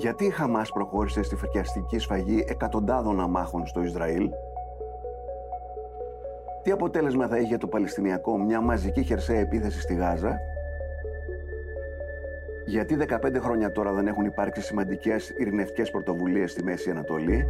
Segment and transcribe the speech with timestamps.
[0.00, 4.30] Γιατί η Χαμάς προχώρησε στη φρικιαστική σφαγή εκατοντάδων αμάχων στο Ισραήλ;
[6.62, 10.38] Τι αποτέλεσμα θα είχε το Παλαιστινιακό μια μαζική χερσαία επίθεση στη Γάζα;
[12.66, 17.46] Γιατί 15 χρόνια τώρα δεν έχουν υπάρξει σημαντικές ειρηνευτικές πρωτοβουλίες στη Μέση Ανατολή;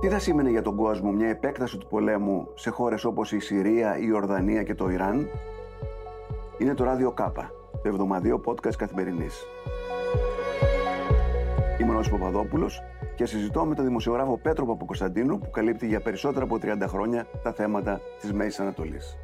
[0.00, 3.98] Τι θα σήμαινε για τον κόσμο μια επέκταση του πολέμου σε χώρες όπως η Συρία,
[3.98, 5.28] η Ορδανία και το Ιράν;
[6.58, 7.50] Είναι το ράδιο Κάπα,
[7.82, 9.44] το εβδομαδίο podcast καθημερινής.
[11.80, 12.82] Είμαι ο Νόσης Παπαδόπουλος
[13.16, 17.52] και συζητώ με τον δημοσιογράφο Πέτρο Παπακοσταντίνου που καλύπτει για περισσότερα από 30 χρόνια τα
[17.52, 19.16] θέματα της Μέσης Ανατολής.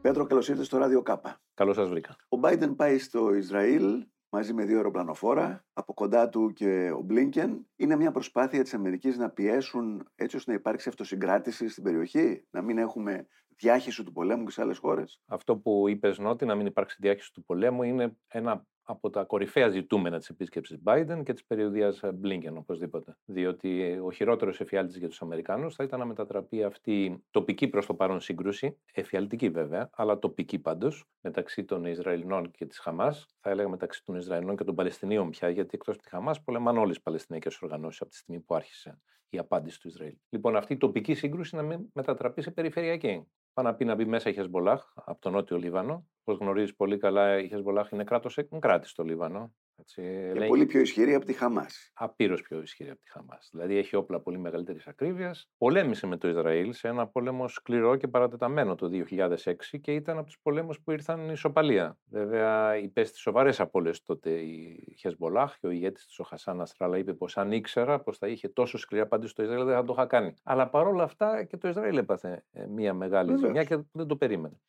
[0.00, 1.40] Πέτρο, καλώς ήρθατε στο ράδιο Κάπα.
[1.54, 2.16] Καλώς σας βρήκα.
[2.28, 7.66] Ο Biden πάει στο Ισραήλ μαζί με δύο αεροπλανοφόρα, από κοντά του και ο Μπλίνκεν.
[7.76, 12.62] Είναι μια προσπάθεια της Αμερικής να πιέσουν έτσι ώστε να υπάρξει αυτοσυγκράτηση στην περιοχή, να
[12.62, 13.26] μην έχουμε
[13.56, 15.20] διάχυση του πολέμου και σε άλλες χώρες.
[15.26, 19.68] Αυτό που είπες Νότι, να μην υπάρξει διάχυση του πολέμου, είναι ένα από τα κορυφαία
[19.68, 23.16] ζητούμενα της επίσκεψης Biden και της περιοδίας Blinken οπωσδήποτε.
[23.24, 27.86] Διότι ο χειρότερος εφιάλτης για τους Αμερικάνους θα ήταν να μετατραπεί αυτή η τοπική προς
[27.86, 33.50] το παρόν σύγκρουση, εφιαλτική βέβαια, αλλά τοπική πάντως, μεταξύ των Ισραηλινών και της Χαμάς, θα
[33.50, 36.96] έλεγα μεταξύ των Ισραηλινών και των Παλαιστινίων πια, γιατί εκτός από τη Χαμάς πολεμάνε όλες
[36.96, 40.14] οι Παλαιστινιακές οργανώσεις από τη στιγμή που άρχισε η απάντηση του Ισραήλ.
[40.28, 43.26] Λοιπόν, αυτή η τοπική σύγκρουση να μην μετατραπεί σε περιφερειακή.
[43.56, 46.06] Πάνω να πει να μπει μέσα η Χεσμολάχ από το νότιο Λίβανο.
[46.24, 49.54] Όπως γνωρίζεις πολύ καλά, η Χεσμολάχ είναι κράτος κράτη στο Λίβανο.
[49.78, 50.48] Έτσι, και λέει...
[50.48, 51.90] πολύ πιο ισχυρή από τη Χαμάς.
[51.94, 53.48] Απείρως πιο ισχυρή από τη Χαμάς.
[53.52, 55.48] Δηλαδή έχει όπλα πολύ μεγαλύτερης ακρίβειας.
[55.58, 60.26] Πολέμησε με το Ισραήλ σε ένα πόλεμο σκληρό και παρατεταμένο το 2006 και ήταν από
[60.26, 61.98] τους πολέμους που ήρθαν ισοπαλία.
[62.04, 67.14] Βέβαια, υπέστη σοβαρές απώλειες τότε η Χεσμολάχ και ο ηγέτης της ο Χασάν Αστράλα είπε
[67.14, 70.06] πως αν ήξερα πως θα είχε τόσο σκληρά απάντηση στο Ισραήλ δεν θα το είχα
[70.06, 70.34] κάνει.
[70.42, 74.60] Αλλά παρόλα αυτά και το Ισραήλ έπαθε ε, μια μεγάλη ζημιά και δεν το περίμενε.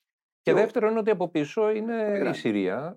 [0.41, 2.95] Και δεύτερο είναι ότι από πίσω είναι η Συρία,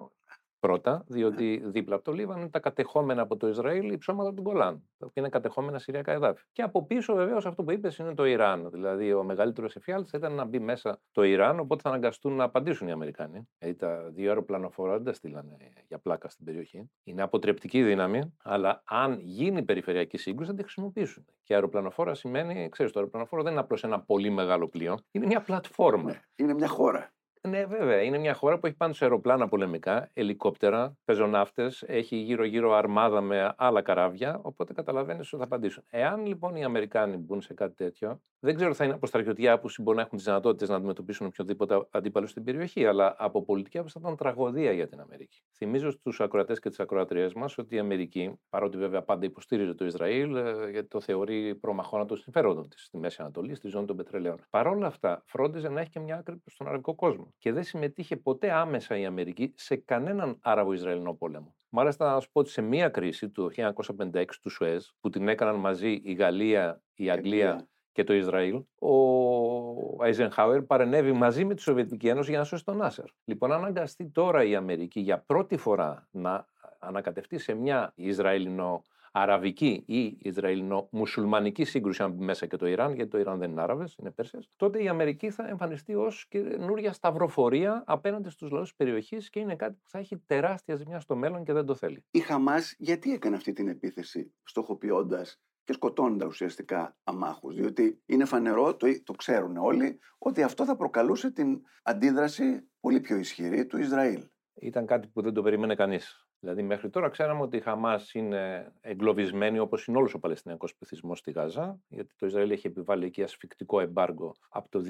[0.60, 4.42] Πρώτα, διότι δίπλα από το Λίβανο είναι τα κατεχόμενα από το Ισραήλ οι ψώματα του
[4.42, 6.44] Γκολάν, τα οποία είναι κατεχόμενα συριακά εδάφη.
[6.52, 8.70] Και από πίσω, βεβαίως, αυτό που είπες είναι το Ιράν.
[8.70, 12.88] Δηλαδή, ο μεγαλύτερος εφιάλτης ήταν να μπει μέσα το Ιράν, οπότε θα αναγκαστούν να απαντήσουν
[12.88, 13.48] οι Αμερικάνοι.
[13.58, 15.56] Δηλαδή, τα δύο αεροπλανοφορά δεν τα στείλανε
[15.88, 16.90] για πλάκα στην περιοχή.
[17.04, 21.24] Είναι αποτρεπτική δύναμη, αλλά αν γίνει περιφερειακή σύγκρουση, θα τη χρησιμοποιήσουν.
[21.42, 25.40] Και αεροπλανοφόρα σημαίνει, ξέρεις, το αεροπλανοφόρο δεν είναι απλώς ένα πολύ μεγάλο πλοίο, είναι μια
[25.40, 26.10] πλατφόρμα.
[26.10, 27.12] Ναι, είναι μια χώρα.
[27.48, 28.02] Ναι, βέβαια.
[28.02, 33.54] Είναι μια χώρα που έχει πάνω σε αεροπλάνα πολεμικά, ελικόπτερα, πεζοναύτες, έχει γύρω-γύρω αρμάδα με
[33.56, 34.40] άλλα καράβια.
[34.42, 35.84] Οπότε καταλαβαίνεις ότι θα απαντήσουν.
[35.90, 39.82] Εάν λοιπόν οι Αμερικάνοι μπουν σε κάτι τέτοιο, δεν ξέρω θα είναι από στρατιωτική άποψη
[39.82, 43.98] μπορεί να έχουν τις δυνατότητες να αντιμετωπίσουν οποιοδήποτε αντίπαλο στην περιοχή, αλλά από πολιτική άποψη
[43.98, 45.42] θα ήταν τραγωδία για την Αμερική.
[45.56, 49.84] Θυμίζω στους ακροατές και τις ακροατριές μας ότι η Αμερική, παρότι βέβαια πάντα υποστήριζε το
[49.84, 53.96] Ισραήλ, ε, γιατί το θεωρεί προμαχώνα των συμφέροντων της στη Μέση Ανατολή, στη ζώνη των
[53.96, 54.40] πετρελαίων.
[54.50, 57.62] Παρ' όλα αυτά, φρόντιζε να έχει και μια άκρη προς τον αραβικό κόσμο και δεν
[57.62, 61.54] συμμετείχε ποτέ άμεσα η Αμερική σε κανέναν Άραβο-Ισραηλινό πόλεμο.
[61.68, 65.54] Μάλιστα, να σου πω ότι σε μία κρίση του 1956 του Σουέζ, που την έκαναν
[65.54, 72.08] μαζί η Γαλλία, η Αγγλία και το Ισραήλ, ο Άιζενχάουερ παρενέβη μαζί με τη Σοβιετική
[72.08, 73.04] Ένωση για να σώσει τον Άσερ.
[73.24, 76.46] Λοιπόν, αν αναγκαστεί τώρα η Αμερική για πρώτη φορά να
[76.78, 83.10] ανακατευτεί σε μια Ισραηλινό αραβική ή Ισραηλινο-μουσουλμανική σύγκρουση, αν μπει μέσα και το Ιράν, γιατί
[83.10, 87.84] το Ιράν δεν είναι Άραβες, είναι Πέρσε, τότε η Αμερική θα εμφανιστεί ως καινούρια σταυροφορία
[87.86, 91.44] απέναντι στους λαούς της περιοχής και είναι κάτι που θα έχει τεράστια ζημιά στο μέλλον
[91.44, 92.04] και δεν το θέλει.
[92.10, 98.76] Η Χαμάς γιατί έκανε αυτή την επίθεση, στοχοποιώντας και σκοτώνοντας ουσιαστικά αμάχους; Διότι είναι φανερό,
[98.76, 104.28] το, το ξέρουν όλοι, ότι αυτό θα προκαλούσε την αντίδραση πολύ πιο ισχυρή του Ισραήλ.
[104.54, 106.29] Ήταν κάτι που δεν το περίμενε κανείς.
[106.40, 111.18] Δηλαδή, μέχρι τώρα ξέραμε ότι η Χαμάς είναι εγκλωβισμένη όπως είναι όλος ο Παλαιστινιακός πληθυσμός
[111.18, 114.84] στη Γάζα, γιατί το Ισραήλ έχει επιβάλει εκεί ασφικτικό εμπάργκο από το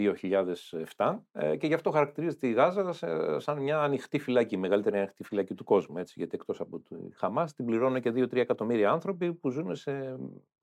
[0.96, 2.92] 2007 ε, και γι' αυτό χαρακτηρίζεται η Γάζα
[3.40, 5.98] σαν μια ανοιχτή φυλακή, η μεγαλύτερη ανοιχτή φυλακή του κόσμου.
[5.98, 10.16] Έτσι, γιατί εκτός από τη Χαμάς την πληρώνουν και 2-3 εκατομμύρια άνθρωποι που ζουν σε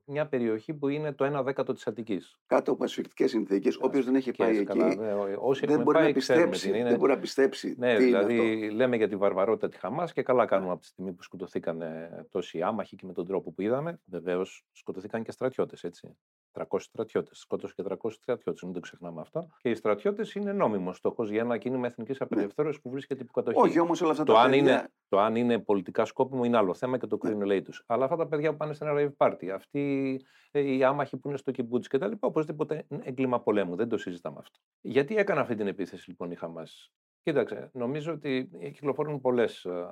[0.07, 2.37] μια περιοχή που είναι το 1 δέκατο της Αττικής.
[2.45, 4.79] Κάτω από ασφικτικές συνθήκες, όποιος δεν έχει πάει εκεί.
[4.79, 6.83] Ναι, όσοι δεν, μπορεί πάει, να πιστέψει, είναι...
[6.83, 7.75] δεν μπορεί να πιστέψει.
[7.77, 8.75] Ναι, τι δηλαδή είναι αυτό.
[8.75, 11.83] λέμε για τη βαρβαρότητα της Χαμάς και καλά κάνουμε από τη στιγμή που σκοτωθήκαν
[12.31, 13.99] τόσοι άμαχοι και με τον τρόπο που είδαμε.
[14.05, 16.17] Βεβαίως σκοτωθήκαν και στρατιώτες, έτσι.
[16.57, 17.39] 300 στρατιώτες.
[17.39, 19.47] Σκότωσε και 300 στρατιώτες, μην το ξεχνάμε αυτό.
[19.57, 22.25] Και οι στρατιώτες είναι νόμιμος στόχος για ένα κίνημα εθνικής ναι.
[22.25, 23.59] απελευθέρωσης που βρίσκεται υπό κατοχή.
[23.59, 24.71] Όχι όμως όλα αυτά το τα αν παιδιά...
[24.71, 27.45] είναι, Το αν είναι πολιτικά σκόπιμο είναι άλλο θέμα και το κρίνουν ναι.
[27.45, 27.83] λέει τους.
[27.87, 30.15] Αλλά αυτά τα παιδιά που πάνε στην rave party, αυτοί
[30.51, 32.11] ε, οι άμαχοι που είναι στο κιμπούτσι κτλ.
[32.19, 33.75] Οπωσδήποτε είναι έγκλημα πολέμου.
[33.75, 34.59] Δεν το συζητάμε αυτό.
[34.81, 36.91] Γιατί έκανε αυτή την επίθεση λοιπόν η Χαμάς;
[37.23, 39.87] Κοίταξε, νομίζω ότι κυκλοφορούν πολλές ε,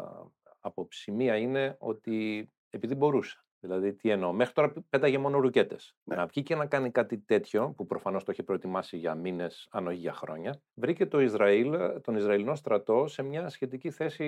[0.60, 1.14] απόψεις.
[1.14, 3.46] Μία είναι ότι επειδή μπορούσε.
[3.60, 4.34] Δηλαδή, τι εννοώ.
[4.34, 5.96] Μέχρι τώρα πέταγε μόνο ρουκέτες.
[6.04, 6.16] Ναι.
[6.16, 9.88] Να βγει και να κάνει κάτι τέτοιο, που προφανώς το είχε προετοιμάσει για μήνες, αν
[9.88, 14.26] όχι για χρόνια, βρήκε το Ισραήλ, τον Ισραηλινό στρατό σε μια σχετική θέση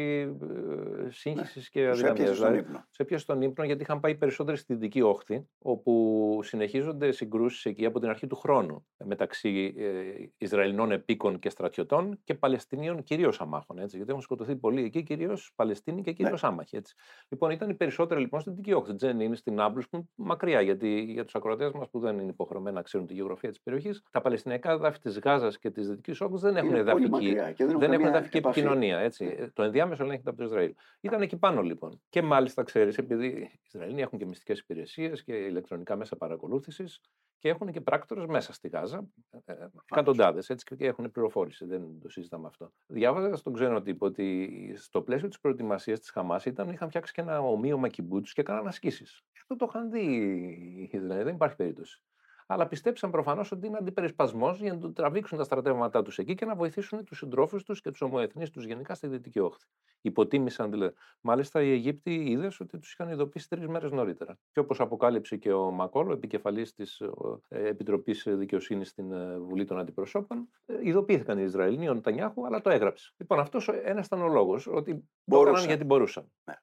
[1.06, 2.20] ε, σύγχυσης και Του αδυναμίας.
[2.20, 2.86] έπιασε στον Δηλαδή, ύπνο.
[2.90, 7.86] σε έπιασε τον ύπνο γιατί είχαν πάει περισσότερο στη δυτική όχθη, όπου συνεχίζονται συγκρούσεις εκεί
[7.86, 13.80] από την αρχή του χρόνου μεταξύ ε, Ισραηλινών επίκων και στρατιωτών και Παλαιστινίων κυρίως αμάχων.
[13.80, 16.76] Έτσι, γιατί έχουν σκοτωθεί πολλοί εκεί, κυρίως Παλαιστίνοι και κυρίως άμαχοι.
[16.76, 16.96] Έτσι.
[17.30, 18.94] Λοιπόν, ήταν οι περισσότεροι λοιπόν στην δυτική όχθη.
[18.98, 22.30] Δεν είναι στην Άμπλους που είναι μακριά, γιατί για τους ακροατές μας που δεν είναι
[22.32, 26.22] υποχρεωμένοι να ξέρουν τη γεωγραφία της περιοχής, τα Παλαιστινιακά δάφη της Γάζας και της Δυτικής
[26.22, 28.60] Όχθης δεν έχουν Είναι πολύ εδαφική μακριά και δεν, δεν έχουν καμία εδαφική επαφή.
[28.60, 28.98] επικοινωνία.
[28.98, 29.26] Έτσι.
[29.26, 29.32] Ναι.
[29.32, 30.74] Ε, Το ενδιάμεσο ελέγχεται από το Ισραήλ.
[31.02, 32.02] Ήταν εκεί πάνω λοιπόν.
[32.10, 37.02] Και μάλιστα ξέρεις, επειδή οι Ισραηλοί έχουν και μυστικές υπηρεσίες και ηλεκτρονικά μέσα παρακολούθησης
[37.40, 39.08] και έχουν και πράκτορες μέσα στη Γάζα.
[39.46, 39.56] ε, ε,
[39.92, 41.66] Εκατοντάδες έτσι και έχουν πληροφόρηση.
[41.66, 42.72] Δεν το συζητάμε αυτό.
[42.88, 47.22] Διάβαζα στον ξένο τύπο ότι στο πλαίσιο της προετοιμασίας της Χαμάς ήταν, είχαν φτιάξει και
[47.22, 49.07] ένα ομοίωμα κυμπούτσου και έκαναν ασκήσεις.
[49.42, 51.24] Αυτό το είχαν δει οι Ισραηλοί.
[51.24, 52.02] Δεν υπάρχει περίπτωση.
[52.50, 56.46] Αλλά πιστέψαν προφανώς ότι είναι αντιπερισπασμός για να του τραβήξουν τα στρατεύματά τους εκεί και
[56.46, 59.66] να βοηθήσουν τους συντρόφους τους και τους ομοεθνείς τους γενικά στη Δυτική Όχθη.
[60.02, 60.96] Υποτίμησαν δηλαδή.
[61.22, 64.38] Μάλιστα οι Αιγύπτιοι είδες ότι τους είχαν ειδοποιήσει τρεις μέρες νωρίτερα.
[64.52, 67.02] Και όπως αποκάλυψε και ο Μακόλο, επικεφαλής της
[67.48, 72.70] Επιτροπής Δικαιοσύνης στην ε, Βουλή των Αντιπροσώπων, ε, ειδοποιήθηκαν οι Ισραηλοί, ο Νετανιάχου, αλλά το
[72.70, 73.14] έγραψε.
[73.18, 75.54] Λοιπόν, αυτός ένας ήταν ο λόγος, ότι το Μπορούσαν.
[75.54, 76.32] έκαναν γιατί μπορούσαν.
[76.44, 76.56] Ναι.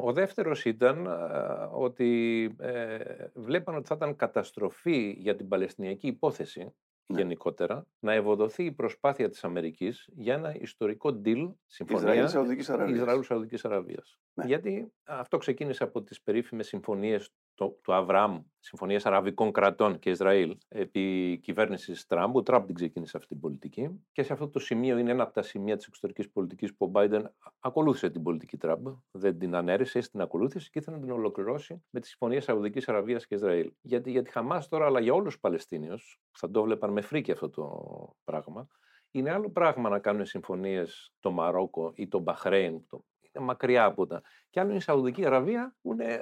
[0.00, 6.74] Ο δεύτερος ήταν α, ότι ε, βλέπαν ότι θα ήταν καταστροφή για την Παλαιστινιακή υπόθεση
[7.06, 7.20] Ναι.
[7.20, 12.98] γενικότερα να ευοδοθεί η προσπάθεια της Αμερικής για ένα ιστορικό deal, συμφωνία Ισραήλ Σαουδικής Αραβίας.
[12.98, 14.18] Ισραήλ-Σαουδικής Αραβίας.
[14.34, 14.44] Ναι.
[14.46, 20.56] Γιατί αυτό ξεκίνησε από τις περίφημες συμφωνίες του, του Αβραάμ, συμφωνίες αραβικών κρατών και Ισραήλ,
[20.68, 22.36] επί κυβέρνησης Τραμπ.
[22.36, 24.04] Ο Τραμπ την ξεκίνησε αυτή την πολιτική.
[24.12, 26.90] Και σε αυτό το σημείο είναι ένα από τα σημεία της εξωτερικής πολιτικής που ο
[26.94, 27.22] Biden
[27.60, 28.86] ακολούθησε την πολιτική Τραμπ.
[29.10, 33.26] Δεν την ανέρεσε, την ακολούθησε και ήθελε να την ολοκληρώσει με τις συμφωνίες Σαουδικής Αραβίας
[33.26, 33.72] και Ισραήλ.
[33.80, 37.00] Γιατί για τη Χαμάς τώρα, αλλά για όλους τους Παλαιστίνιους, που θα το βλέπαν με
[37.00, 37.82] φρίκι αυτό το
[38.24, 38.66] πράγμα,
[39.10, 43.84] είναι άλλο πράγμα να κάνουν συμφωνίες το Μαρόκο ή το Μπαχρέιν, που το- είναι μακριά
[43.84, 44.22] από τα.
[44.50, 46.20] Και άλλο είναι η Σαουδική Αραβία, που είναι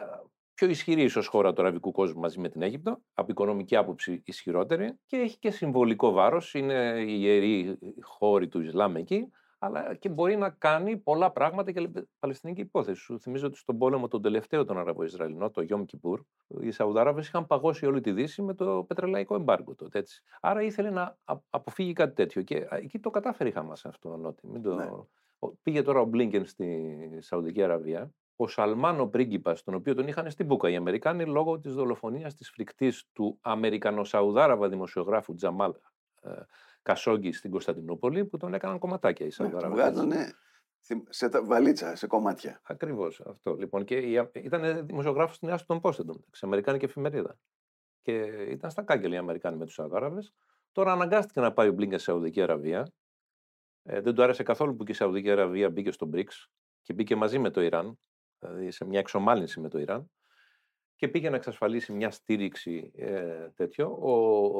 [0.56, 4.99] πιο ισχυρή ίσως χώρα του αραβικού κόσμου μαζί με την Αίγυπτο, από οικονομική άποψη ισχυρότερη
[5.06, 6.55] και έχει και συμβολικό βάρος.
[6.55, 11.91] Είναι η ιερή χώρη του Ισλάμ εκεί, αλλά και μπορεί να κάνει πολλά πράγματα για
[11.91, 13.00] την Παλαιστινική υπόθεση.
[13.00, 16.20] Σου θυμίζω ότι στον πόλεμο τον τελευταίο τον Αραβο-Ισραηλινό, το Γιόμ Κιπούρ,
[16.61, 19.99] οι Σαουδάραβες είχαν παγώσει όλη τη Δύση με το πετρελαϊκό εμπάργκο τότε.
[19.99, 20.23] Έτσι.
[20.41, 22.43] Άρα ήθελε να α- αποφύγει κάτι τέτοιο.
[22.43, 24.47] Και α, εκεί το κατάφερε η Χαμάς αυτό, Νότι.
[24.47, 24.75] Μην το...
[24.75, 24.85] Ναι.
[25.38, 28.11] Ο- Πήγε τώρα ο Μπλίνκεν στη Σαουδική Αραβία.
[28.37, 32.35] Ο Σαλμάν ο πρίγκιπας, τον οποίο τον είχαν στην Μπούκα οι Αμερικάνοι λόγω της δολοφονίας
[32.35, 35.75] της φρικτής του Αμερικανο-Σαουδάραβα δημοσιογράφου Τζαμάλ
[36.23, 36.31] ε,
[36.83, 39.79] Κασόγκη στην Κωνσταντινούπολη που τον έκαναν κομματάκια οι Ναι, του Σαουδάραβες.
[39.79, 40.33] βγάζανε
[40.81, 42.61] θυ- σε τα- βαλίτσα, σε κομμάτια.
[42.62, 43.55] Ακριβώς αυτό.
[43.55, 47.38] Λοιπόν, και η- ήταν δημοσιογράφος στην Άστον Post, εντωμεταξύ, Αμερικάνικη εφημερίδα.
[48.03, 48.12] Και
[48.50, 50.33] ήταν στα κάγκελα οι Αμερικάνοι με τους Σαουδάραβες.
[50.73, 52.93] Τώρα αναγκάστηκε να πάει ο Μπλίνκεν σε Σαουδική Αραβία.
[53.83, 56.47] Ε, δεν του άρεσε καθόλου που και η Σαουδική Αραβία μπήκε στο BRICS
[56.83, 57.99] και μπήκε μαζί με το Ιράν,
[58.38, 60.11] δηλαδή σε μια εξομάλυνση με το Ιράν.
[60.97, 63.99] Και πήγε να εξασφαλίσει μια στήριξη ε, τέτοιο.
[64.00, 64.12] Ο,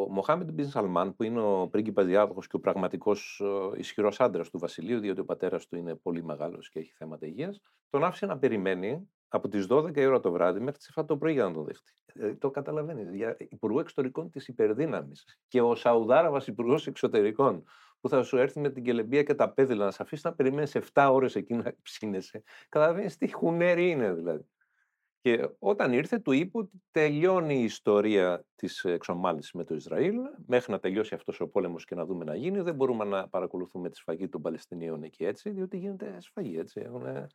[0.03, 3.43] ο Μοχάμεντ Μπιν Σαλμάν, που είναι ο πρίγκιπας διάδοχος και ο πραγματικός
[3.77, 7.61] ισχυρός άντρας του Βασιλείου, διότι ο πατέρας του είναι πολύ μεγάλος και έχει θέματα υγείας,
[7.91, 11.17] τον άφησε να περιμένει από τις 12 η ώρα το βράδυ μέχρι τις 7 το
[11.17, 11.93] πρωί για να τον δεχτεί.
[12.15, 13.15] Ε, το καταλαβαίνεις.
[13.15, 17.65] Για υπουργό εξωτερικών της υπερδύναμης και ο Σαουδάραβας υπουργός εξωτερικών
[18.07, 20.77] που θα σου έρθει με την κελεμπία και τα πέδιλα να σε αφήσει να περιμένεις
[20.93, 22.43] 7 ώρες εκεί να ψήνεσαι.
[22.69, 24.45] Καταλαβαίνεις τι χουνέρι είναι δηλαδή.
[25.21, 30.17] Και όταν ήρθε, του είπε ότι τελειώνει η ιστορία της εξομάλυνσης με το Ισραήλ.
[30.47, 33.91] Μέχρι να τελειώσει αυτός ο πόλεμος και να δούμε να γίνει, δεν μπορούμε να παρακολουθούμε
[33.91, 36.81] τη σφαγή των Παλαιστινίων εκεί έτσι, διότι γίνεται σφαγή έτσι.
[36.85, 37.27] Έχουνε,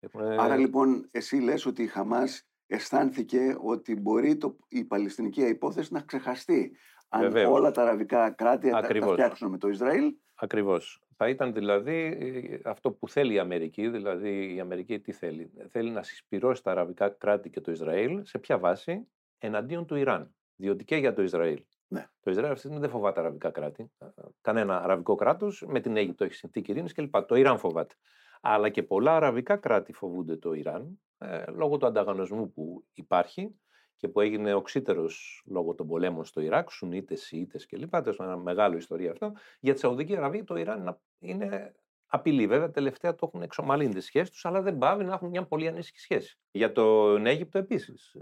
[0.00, 0.42] έχουνε...
[0.42, 6.00] Άρα λοιπόν, εσύ λες ότι η Χαμάς αισθάνθηκε ότι μπορεί το, η Παλαιστινική υπόθεση να
[6.00, 6.76] ξεχαστεί.
[7.08, 7.50] Αν Βεβαίως.
[7.50, 9.12] όλα τα αραβικά κράτη τα, τα Ακριβώς.
[9.12, 11.00] φτιάξουν με το Ισραήλ, Ακριβώς.
[11.16, 15.90] Θα ήταν δηλαδή ε, αυτό που θέλει η Αμερική, δηλαδή η Αμερική τι θέλει; Θέλει
[15.90, 19.06] να συσπυρώσει τα αραβικά κράτη και το Ισραήλ σε ποια βάση;
[19.38, 20.34] Εναντίον του Ιράν.
[20.56, 21.62] Διότι και για το Ισραήλ.
[21.88, 22.08] Ναι.
[22.20, 23.90] Το Ισραήλ αυτή τη στιγμή δεν φοβάται αραβικά κράτη.
[23.98, 24.06] Ε,
[24.40, 27.22] Κανένα αραβικό κράτος με την Αίγυπτο έχει συνθήκη ειρήνης κλπ.
[27.22, 27.94] Το Ιράν φοβάται.
[28.40, 33.54] Αλλά και πολλά αραβικά κράτη φοβούνται το Ιράν ε, λόγω του ανταγωνισμού που υπάρχει
[33.96, 37.90] και που έγινε οξύτερος λόγω των πολέμων στο Ιράκ, Σουνίτες, Σιήτες κλπ.
[37.90, 39.32] Τέλος πάντων, ένα μεγάλο ιστορία αυτό.
[39.60, 41.74] Για τη Σαουδική Αραβία το Ιράν είναι- είναι
[42.06, 42.46] απειλή.
[42.46, 45.68] Βέβαια, τελευταία το έχουν εξομαλύνει τις σχέσεις τους, αλλά δεν πάβει να έχουν μια πολύ
[45.68, 46.38] ανήσυχη σχέση.
[46.50, 48.16] Για τον Αίγυπτο επίσης.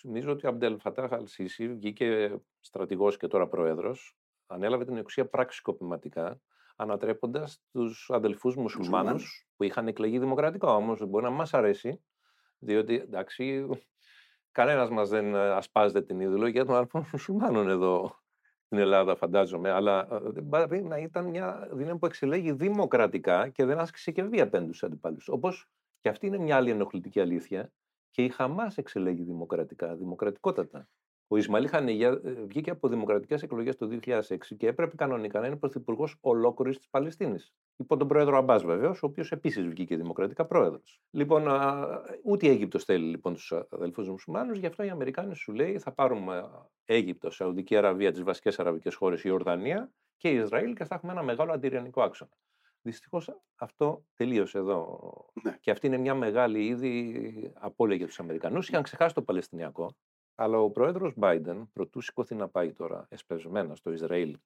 [0.00, 4.16] Θυμίζω ότι ο Αμπτελ Φατάχ Αλσίση βγήκε στρατηγός και τώρα πρόεδρος,
[4.46, 6.40] ανέλαβε την εξουσία πραξικοπηματικά,
[6.76, 9.48] ανατρέποντας τους αδελφούς μουσουλμάνους Μουσουλμάνους.
[9.56, 10.74] που είχαν εκλεγεί δημοκρατικά.
[10.74, 12.04] Όμως δεν μπορεί να μας αρέσει,
[12.58, 13.66] διότι εντάξει,
[14.54, 18.18] κανένας μας δεν ε, ασπάζεται την ιδεολογία των αρφών μουσουλμάνων εδώ
[18.64, 19.70] στην Ελλάδα, φαντάζομαι.
[19.70, 24.22] Αλλά ε, δεν μπορεί να ήταν μια δύναμη που εξελέγει δημοκρατικά και δεν άσκησε και
[24.22, 25.28] βία απέναντι στους αντιπάλους.
[25.28, 25.68] Όπως
[26.00, 27.72] και αυτή είναι μια άλλη ενοχλητική αλήθεια.
[28.10, 30.88] Και η Χαμάς εξελέγει δημοκρατικά, δημοκρατικότατα.
[31.28, 34.20] Ο Ισμαλή Χανίγια ε, βγήκε από δημοκρατικές εκλογές το 2006
[34.56, 37.52] και έπρεπε κανονικά να είναι πρωθυπουργός ολόκληρης της Παλαιστίνης.
[37.76, 41.00] Υπό τον πρόεδρο Αμπάς, βεβαίως, ο οποίος επίσης βγήκε δημοκρατικά πρόεδρος.
[41.10, 41.46] Λοιπόν,
[42.24, 45.92] ούτε η Αίγυπτος θέλει λοιπόν τους αδελφούς μουσουλμάνους, γι' αυτό οι Αμερικάνοι σου λέει θα
[45.92, 46.50] πάρουμε
[46.84, 51.12] Αίγυπτο, Σαουδική Αραβία, τις βασικές αραβικές χώρες, η Ορδανία και η Ισραήλ και θα έχουμε
[51.12, 52.30] ένα μεγάλο αντιρρενικό άξονα.
[52.82, 54.98] Δυστυχώς αυτό τελείωσε εδώ.
[55.42, 55.56] Ναι.
[55.60, 58.68] Και αυτή είναι μια μεγάλη ήδη απώλεια για τους Αμερικανούς.
[58.68, 59.96] Είχαν ξεχάσει το Παλαιστινιακό.
[60.34, 64.38] Αλλά ο πρόεδρος Biden, προτού σηκωθεί να πάει τώρα εσπεσμένα στο Ισραήλ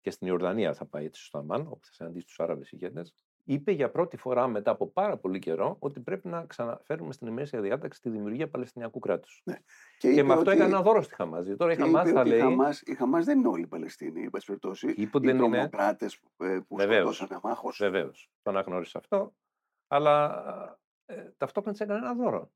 [0.00, 3.14] και στην Ιορδανία θα πάει έτσι στο Αμάν, όπου θα συναντήσει τους Άραβες ηγέτες,
[3.44, 7.60] είπε για πρώτη φορά μετά από πάρα πολύ καιρό ότι πρέπει να ξαναφέρουμε στην ημερήσια
[7.60, 9.40] διάταξη τη δημιουργία Παλαιστινιακού κράτους.
[9.44, 9.56] Ναι.
[9.98, 11.48] Και, και με αυτό έκανε ένα δώρο στη Χαμάζ.
[11.56, 12.40] Τώρα η Χαμάζ θα λέει.
[12.84, 14.88] Η Χαμάζ δεν είναι όλοι οι Παλαιστίνοι, εν πάση περιπτώσει.
[14.90, 17.70] Οι τρομοκράτες ε, που σκοτώσαν αμάχο.
[17.78, 18.30] Βεβαίως.
[18.42, 19.34] Το αναγνώρισε αυτό.
[19.86, 20.44] Αλλά
[21.06, 22.50] ε, ταυτόχρονα της έκανε ένα δώρο.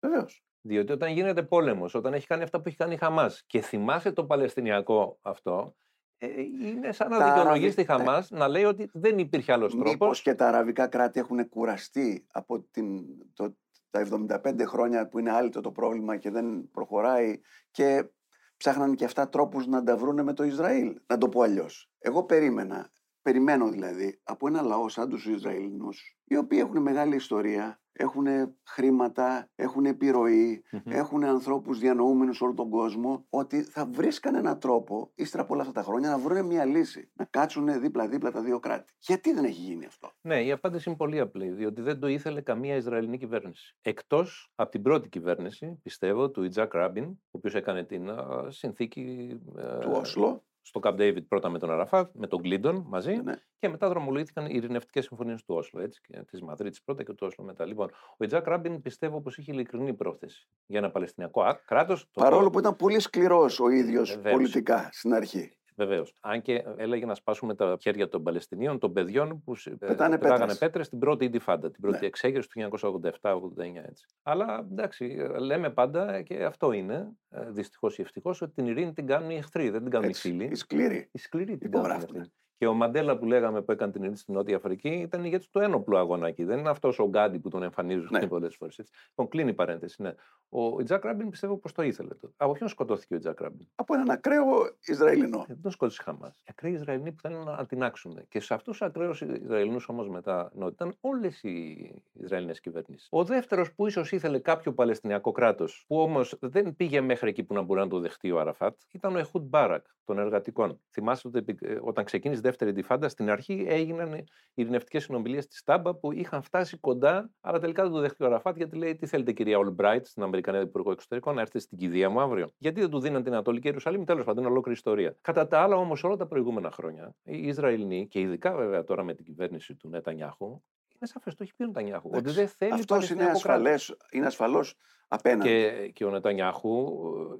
[0.00, 0.44] Βεβαίως.
[0.60, 4.12] Διότι όταν γίνεται πόλεμος, όταν έχει κάνει αυτά που έχει κάνει η Χαμάς και θυμάσαι
[4.12, 5.76] το Παλαιστινιακό αυτό,
[6.18, 6.26] ε,
[6.62, 9.90] είναι σαν να δικαιολογείς τη Χαμάς να λέει ότι δεν υπήρχε άλλος τρόπος.
[9.90, 13.56] Μήπω και τα αραβικά κράτη έχουν κουραστεί από την, το,
[13.90, 14.06] τα
[14.44, 18.10] 75 χρόνια που είναι άλυτο το πρόβλημα και δεν προχωράει και
[18.56, 21.00] ψάχναν και αυτά τρόπους να τα βρούνε με το Ισραήλ.
[21.06, 21.90] Να το πω αλλιώς.
[21.98, 22.90] Εγώ περίμενα,
[23.26, 28.26] περιμένω δηλαδή, από ένα λαό σαν τους Ισραηλινούς, οι οποίοι έχουν μεγάλη ιστορία, έχουν
[28.66, 35.12] χρήματα, έχουν επιρροή, έχουν ανθρώπους διανοούμενους σε όλο τον κόσμο, ότι θα βρίσκαν έναν τρόπο,
[35.14, 37.10] ύστερα από όλα αυτά τα χρόνια, να βρουν μια λύση.
[37.14, 38.92] Να κάτσουν δίπλα-δίπλα τα δύο κράτη.
[38.98, 41.50] Γιατί δεν έχει γίνει αυτό; Ναι, η απάντηση είναι πολύ απλή.
[41.50, 43.76] Διότι δεν το ήθελε καμία Ισραηλινή κυβέρνηση.
[43.82, 48.10] Εκτός από την πρώτη κυβέρνηση, πιστεύω, του Ιτζάκ Ράμπιν, ο οποίος έκανε την
[48.48, 49.30] συνθήκη.
[49.56, 53.34] Ε, του Όσλο στο Camp David πρώτα με τον Αραφάτ, με τον Κλίντον μαζί ναι.
[53.58, 55.80] και μετά δρομολογήθηκαν οι ειρηνευτικές συμφωνίες του Όσλο.
[55.80, 57.66] Έτσι, της Μαδρίτης πρώτα και του Όσλο μετά.
[57.66, 62.08] Λοιπόν, ο Ιτζάκ Ράμπιν πιστεύω πως είχε ειλικρινή πρόθεση για ένα Παλαιστινιακό κράτος.
[62.12, 65.56] Παρόλο που ήταν πολύ σκληρός ο ίδιος πολιτικά στην αρχή.
[65.76, 66.14] Βεβαίως.
[66.20, 70.86] Αν και έλεγε να σπάσουμε τα χέρια των Παλαιστινίων, των παιδιών που ε, πετάγανε πέτρες
[70.86, 72.06] στην πρώτη Ιντιφάντα, την πρώτη ναι.
[72.06, 72.78] εξέγερση του
[73.20, 73.40] 1987-89.
[73.74, 74.06] Έτσι.
[74.22, 79.06] Αλλά εντάξει, λέμε πάντα και αυτό είναι, ε, δυστυχώς ή ευτυχώς, ότι την ειρήνη την
[79.06, 80.44] κάνουν οι εχθροί, δεν την κάνουν έτσι, οι φίλοι.
[80.44, 81.08] Οι σκληροί.
[81.12, 82.30] Οι σκληροί την κάνουν.
[82.58, 85.58] Και ο Μαντέλα που λέγαμε που έκανε την ειρήνη στην Νότια Αφρική ήταν ηγέτης του
[85.58, 86.44] ένοπλου αγώνα εκεί.
[86.44, 88.26] Δεν είναι αυτός ο Γκάντι που τον εμφανίζουν ναι.
[88.36, 88.80] πολλές φορές.
[89.08, 90.02] Λοιπόν, κλείνει η παρένθεση.
[90.02, 90.14] Ναι.
[90.48, 92.08] Ο Γιτζάκ Ράμπιν πιστεύω πως το ήθελε.
[92.08, 92.32] Τότε.
[92.36, 93.66] Από ποιον σκοτώθηκε ο Γιτζάκ Ραμπίν.
[93.74, 94.44] Από έναν ακραίο
[94.86, 95.44] Ισραηλινό.
[95.48, 96.42] Δεν τον σκότωσε Χαμάς.
[96.48, 98.20] Ακραίοι Ισραηλινοί που θέλουν να την άξουν.
[98.28, 103.06] Και σε αυτούς τους ακραίους Ισραηλινούς όμως μετά νότια ήταν όλες οι Ισραηλινές κυβερνήσεις.
[103.10, 107.54] Ο δεύτερος που ίσως ήθελε κάποιο Παλαιστινιακό κράτος, που όμως δεν πήγε μέχρι εκεί που
[107.54, 110.80] να μπορεί να το δεχτεί ο Αραφάτ, ήταν ο Εχούντ Μπάρακ των εργατικών.
[110.90, 114.24] Θυμάστε ότι ε, όταν ξεκίνησε δεύτερη Ιντιφάντα, στην αρχή έγιναν
[114.54, 118.56] ειρηνευτικές συνομιλίες στη Στάμπα που είχαν φτάσει κοντά, αλλά τελικά δεν το δέχτηκε ο Αραφάτ
[118.56, 122.20] γιατί λέει: Τι θέλετε, κυρία Ολμπράιτ, στην Αμερικανία Υπουργό Εξωτερικών, να έρθετε στην κηδεία μου
[122.20, 125.16] αύριο; Γιατί δεν του δίναν την Ανατολική Ιερουσαλήμ, τέλος πάντων, είναι ολόκληρη ιστορία.
[125.20, 129.14] Κατά τα άλλα, όμως, όλα τα προηγούμενα χρόνια, οι Ισραηλοί και ειδικά βέβαια τώρα με
[129.14, 130.62] την κυβέρνηση του Νετανιάχου,
[131.00, 132.10] είναι σαφές, το έχει πει ο Νετανιάχου.
[132.14, 134.64] Ότι δεν θέλει Αυτός είναι, ασφαλές, είναι ασφαλώ
[135.08, 135.48] απέναντι.
[135.48, 136.86] Και, και ο Νετανιάχου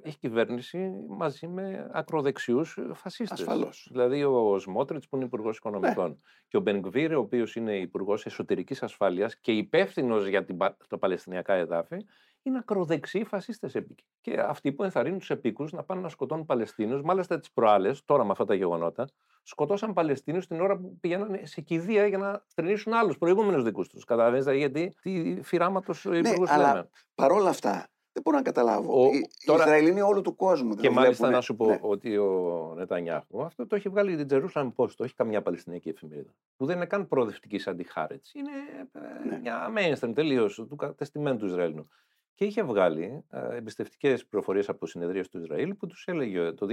[0.03, 3.39] ε, έχει κυβέρνηση μαζί με ακροδεξιούς φασίστες.
[3.39, 3.87] Ασφαλώς.
[3.91, 6.15] Δηλαδή ο Σμότριτς που είναι υπουργός Οικονομικών ναι.
[6.47, 10.57] και ο Μπενγκβίρ, ο οποίος είναι υπουργός Εσωτερικής Ασφάλειας και υπεύθυνος για την,
[10.89, 11.97] τα Παλαιστινιακά εδάφη,
[12.41, 14.05] είναι ακροδεξιοί φασίστες επίκοι.
[14.21, 18.23] Και αυτοί που ενθαρρύνουν τους επίκους να πάνε να σκοτώνουν Παλαιστίνους, μάλιστα τις προάλλες, τώρα
[18.23, 19.07] με αυτά τα γεγονότα,
[19.47, 24.03] σκοτώσαν Παλαιστίνου την ώρα που πηγαίνανε σε κηδεία για να θρυνήσουν άλλους προηγούμενους δικούς τους.
[24.03, 26.89] Καταλαβαίνετε γιατί τι φυράματος ναι, υπουργού λέμε.
[27.15, 29.03] Παρόλα αυτά, δεν μπορώ να καταλάβω.
[29.03, 29.63] Ο, οι, τώρα...
[29.63, 30.75] Ισραηλοί όλου του κόσμου.
[30.75, 31.79] Και μάλιστα να σου πω ναι.
[31.81, 36.33] ότι ο Νετανιάχου αυτό το έχει βγάλει την Jerusalem Post, το έχει καμιά Παλαιστινιακή εφημερίδα.
[36.57, 38.25] Που δεν είναι καν προοδευτική αντιχάρετ.
[38.33, 38.51] Είναι
[38.91, 39.39] ε, ναι.
[39.39, 41.87] μια mainstream τελείως του κατεστημένου του Ισραήλου.
[42.33, 46.67] Και είχε βγάλει ε, εμπιστευτικές πληροφορίες από συνεδρίες του Ισραήλ που τους έλεγε το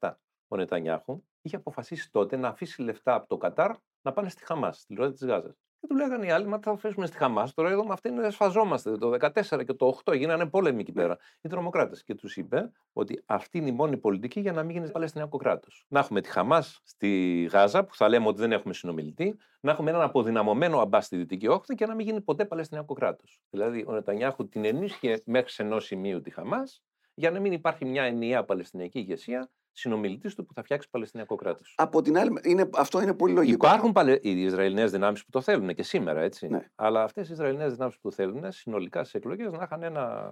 [0.00, 0.10] 2017
[0.48, 3.70] ο Νετανιάχου είχε αποφασίσει τότε να αφήσει λεφτά από το Κατάρ
[4.02, 5.56] να πάνε στη Χαμάς, στη λωρίδα της Γάζας.
[5.80, 7.54] Και του λέγανε οι άλλοι, μα θα αφήσουμε στη Χαμάς.
[7.54, 8.96] Τώρα εδώ με αυτήν σφαζόμαστε.
[8.96, 11.02] Το 2014 και το 8 γίνανε πόλεμοι εκεί ναι.
[11.02, 11.18] πέρα.
[11.40, 12.02] Οι τρομοκράτες.
[12.04, 15.84] Και τους είπε ότι αυτή είναι η μόνη πολιτική για να μην γίνει Παλαιστινιακό κράτος.
[15.88, 19.90] Να έχουμε τη Χαμάς στη Γάζα, που θα λέμε ότι δεν έχουμε συνομιλητή, να έχουμε
[19.90, 23.40] έναν αποδυναμωμένο αμπάς στη Δυτική Όχθη και να μην γίνει ποτέ Παλαιστινιακό κράτος.
[23.50, 26.82] Δηλαδή, ο Νετανιάχου την ενίσχυε μέχρι σε ενός σημείου τη Χαμάς,
[27.14, 31.74] για να μην υπάρχει μια ενιαία Παλαιστινιακή ηγεσία συνομιλητής του που θα φτιάξει Παλαιστινιακό κράτος.
[31.76, 33.66] Από την άλλη, είναι, αυτό είναι πολύ λογικό.
[33.66, 34.18] Υπάρχουν παλαι...
[34.22, 36.48] οι Ισραηλινές δυνάμεις που το θέλουν και σήμερα, έτσι.
[36.48, 36.68] Ναι.
[36.74, 40.30] Αλλά αυτές οι Ισραηλινές δυνάμεις που το θέλουν συνολικά στις εκλογές να είχαν ένα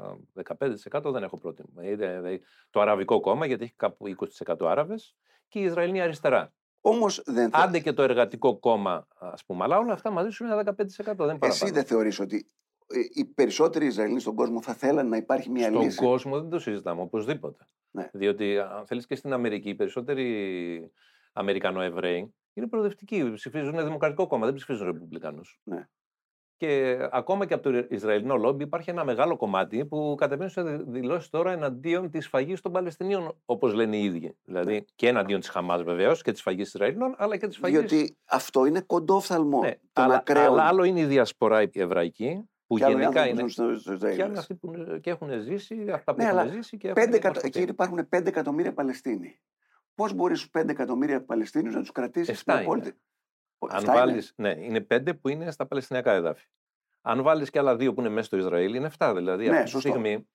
[0.93, 1.69] 15% δεν έχω πρότιμο.
[1.75, 4.07] Δηλαδή, το Αραβικό κόμμα, γιατί έχει κάπου
[4.47, 5.17] 20% Άραβες,
[5.49, 6.53] και η Ισραηλινή αριστερά.
[6.81, 7.59] Όμως δεν θα...
[7.59, 9.65] Άντε και το εργατικό κόμμα, ας πούμε.
[9.65, 10.75] Αλλά όλα αυτά μαζί σου είναι ένα 15%.
[10.97, 11.47] Δεν παραπάνω.
[11.47, 12.66] Εσύ δεν θεωρείς ότι ε,
[13.15, 15.99] οι περισσότεροι Ισραηλοί στον κόσμο θα θέλανε να υπάρχει μια Στον λύση.
[16.05, 17.67] κόσμο δεν το συζητάμε οπωσδήποτε.
[17.91, 18.09] Ναι.
[18.13, 20.91] Διότι, αν θέλεις και στην Αμερική, οι περισσότεροι
[21.33, 23.33] Αμερικανοεβραίοι είναι προοδευτικοί.
[23.35, 25.41] Ψηφίζουν Δημοκρατικό κόμμα, δεν ψηφίζουν Ρεπουμπλικάνου.
[25.63, 25.89] Ναι.
[26.59, 31.29] Και ακόμα και από το Ισραηλινό λόμπι υπάρχει ένα μεγάλο κομμάτι που κατεβαίνει σε δηλώσεις
[31.29, 34.37] τώρα εναντίον της φαγής των Παλαιστινίων, όπως λένε οι ίδιοι.
[34.45, 37.79] Δηλαδή και εναντίον της Χαμάς βεβαίως και της φαγής Ισραηλινών, αλλά και της φαγής.
[37.79, 40.47] Διότι αυτό είναι κοντόφθαλμο Ναι, των αλλά, ακραίων.
[40.47, 43.41] αλλά άλλο είναι η διασπορά η εβραϊκή, που και άλλοι γενικά άνθρωποι είναι.
[43.43, 44.17] που ζουν στο, στο Ισραήλ.
[44.17, 46.89] Και άλλοι αυτοί που είναι- και έχουν ζήσει, αυτά που Ναι, έχουν αλλά ζήσει και
[46.89, 47.35] Πέντε έχουν εκατο...
[47.35, 47.61] μορφωθεί.
[47.61, 49.41] Εκεί υπάρχουν 5 εκατομμύρια Παλαιστίνοι.
[49.95, 52.63] Πώς μπορείς του 5 εκατομμύρια Παλαιστίνιου να τους κρατήσεις στην Εφτά είναι.
[52.73, 53.01] απόλυτη.
[53.59, 54.01] Αν Εφτά είναι.
[54.01, 56.47] βάλεις, ναι, είναι πέντε που είναι στα Παλαιστινιακά εδάφη.
[57.01, 59.13] Αν βάλεις και άλλα δύο που είναι μέσα στο Ισραήλ, είναι 7.
[59.17, 59.89] Δηλαδή, Ναι, αυτή τη σωστό.
[59.89, 60.29] στιγμή.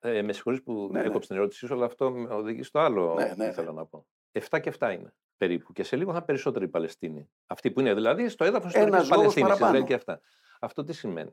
[0.00, 1.06] Ε, με συγχωρείς που Ναι, ναι.
[1.06, 3.50] έκοψε την ερώτησή σου, αλλά αυτό με οδηγεί στο άλλο Ναι, που ναι, ναι.
[3.50, 4.06] ήθελα να πω.
[4.32, 5.72] 7 και 7 είναι περίπου.
[5.72, 7.30] Και σε λίγο θα είναι περισσότεροι οι Παλαιστίνοι.
[7.46, 9.66] Αυτοί που είναι δηλαδή στο έδαφος της Ένας λόγος Παλαιστίνη, παραπάνω.
[9.70, 10.20] Ισραήλ και αυτά.
[10.60, 11.32] Αυτό τι σημαίνει;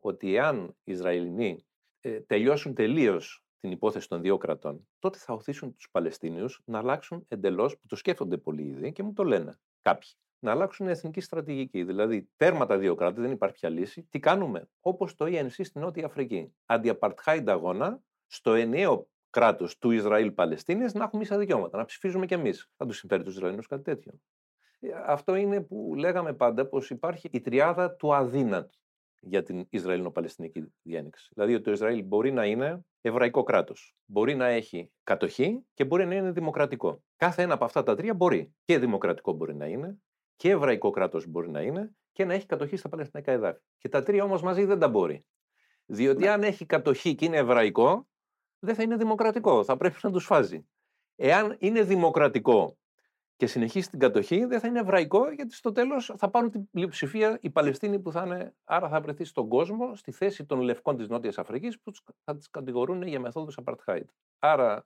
[0.00, 1.66] Ότι εάν οι Ισραηλινοί
[2.00, 7.24] ε, τελειώσουν τελείως την υπόθεση των δύο κρατών, τότε θα οθήσουν τους Παλαιστίνιους να αλλάξουν
[7.28, 10.10] εντελώς, που το σκέφτονται πολλοί ήδη και μου το λένε κάποιοι.
[10.38, 11.84] Να αλλάξουν εθνική στρατηγική.
[11.84, 14.02] Δηλαδή, τέρμα τα δύο κράτη, δεν υπάρχει πια λύση.
[14.02, 16.54] Τι κάνουμε, όπως το ENC στη Νότια Αφρική.
[16.66, 22.70] Αντι-apartheid αγώνα στο ενιαίο κράτος του Ισραήλ-Παλαιστίνη να έχουμε ίσα δικαιώματα, να ψηφίζουμε κι εμείς.
[22.76, 24.12] Θα τους συμφέρει τους Ισραηλινούς κάτι τέτοιο.
[24.80, 28.78] Ε, Αυτό είναι που λέγαμε πάντα πως υπάρχει η τριάδα του αδύνατου
[29.20, 31.28] για την Ισραηλινο-Παλαιστινική διένεξη.
[31.34, 33.94] Δηλαδή ότι το Ισραήλ μπορεί να είναι εβραϊκό κράτος.
[34.04, 37.02] Μπορεί να έχει κατοχή και μπορεί να είναι δημοκρατικό.
[37.16, 38.54] Κάθε ένα από αυτά τα τρία μπορεί.
[38.64, 39.98] Και δημοκρατικό μπορεί να είναι,
[40.36, 43.60] και εβραϊκό κράτος μπορεί να είναι, και να έχει κατοχή στα Παλαιστινιακά εδάφη.
[43.78, 45.26] Και τα τρία όμως μαζί δεν τα μπορεί.
[45.86, 46.30] Διότι Ναι.
[46.30, 48.08] αν έχει κατοχή και είναι εβραϊκό,
[48.58, 49.64] δεν θα είναι δημοκρατικό.
[49.64, 50.66] Θα πρέπει να τους φάζει.
[51.16, 52.78] Εάν είναι δημοκρατικό
[53.40, 57.38] και συνεχίσει την κατοχή, δεν θα είναι εβραϊκό, γιατί στο τέλος θα πάρουν την πλειοψηφία
[57.40, 58.54] οι Παλαιστίνοι που θα είναι.
[58.64, 62.36] Άρα θα βρεθεί στον κόσμο στη θέση των λευκών της Νότιας Αφρικής που τους- θα
[62.36, 64.04] τις κατηγορούν για μεθόδους apartheid.
[64.38, 64.80] Άρα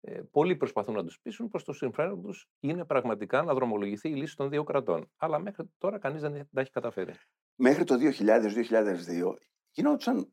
[0.00, 4.14] ε, πολλοί προσπαθούν να τους πείσουν πως το συμφέρον τους είναι πραγματικά να δρομολογηθεί η
[4.14, 5.10] λύση των δύο κρατών.
[5.16, 7.14] Αλλά μέχρι τώρα κανείς δεν τα έχει καταφέρει.
[7.54, 9.34] Μέχρι το 2000-2002
[9.70, 10.32] γινόντουσαν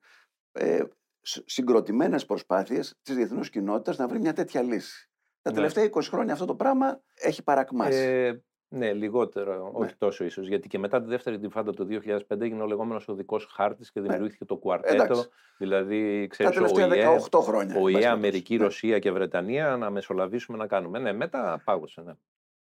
[0.51, 0.83] ε,
[1.21, 5.06] σ- συγκροτημένες προσπάθειες της διεθνούς κοινότητας να βρει μια τέτοια λύση.
[5.47, 5.59] Τα Ναι.
[5.59, 7.97] τελευταία 20 χρόνια αυτό το πράγμα έχει παρακμάσει.
[7.99, 10.47] Ε, ναι, λιγότερο, όχι τόσο ίσως.
[10.47, 14.45] Γιατί και μετά τη δεύτερη τυφάντα το 2005 έγινε ο λεγόμενος οδικό χάρτης και δημιουργήθηκε
[14.45, 14.95] το κουαρτέτο.
[14.95, 15.03] Ναι.
[15.03, 15.27] Εντάξει.
[15.57, 17.75] Δηλαδή, Τα ξέρει, ο τελευταία ΙΕ, 18 χρόνια.
[17.75, 18.07] εν ο πάση ΙΕ, περιπτώσει.
[18.07, 18.63] Αμερική, Ναι.
[18.63, 20.99] Ρωσία και Βρετανία να μεσολαβήσουμε να κάνουμε.
[20.99, 22.01] Ναι, μετά πάγωσε.
[22.01, 22.13] Ναι.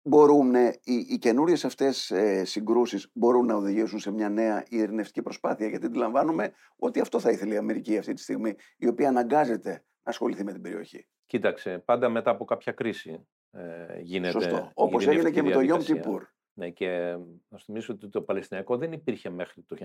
[0.08, 5.68] Μπορούν οι, οι καινούριες αυτές ε, συγκρούσεις μπορούν να οδηγήσουν σε μια νέα ειρηνευτική προσπάθεια.
[5.68, 10.12] Γιατί αντιλαμβάνομαι ότι αυτό θα ήθελε η Αμερική αυτή τη στιγμή, η οποία αναγκάζεται να
[10.12, 11.08] ασχοληθεί με την περιοχή.
[11.36, 14.32] Κοίταξε, πάντα μετά από κάποια κρίση ε, γίνεται.
[14.32, 14.56] Σωστό.
[14.56, 16.04] η Όπως έγινε ειρηνευτική και με το Yom διαδικασία.
[16.04, 16.22] Kippur.
[16.54, 17.18] Ναι, και
[17.48, 19.76] να σου θυμίσω ότι το Παλαιστινιακό δεν υπήρχε μέχρι το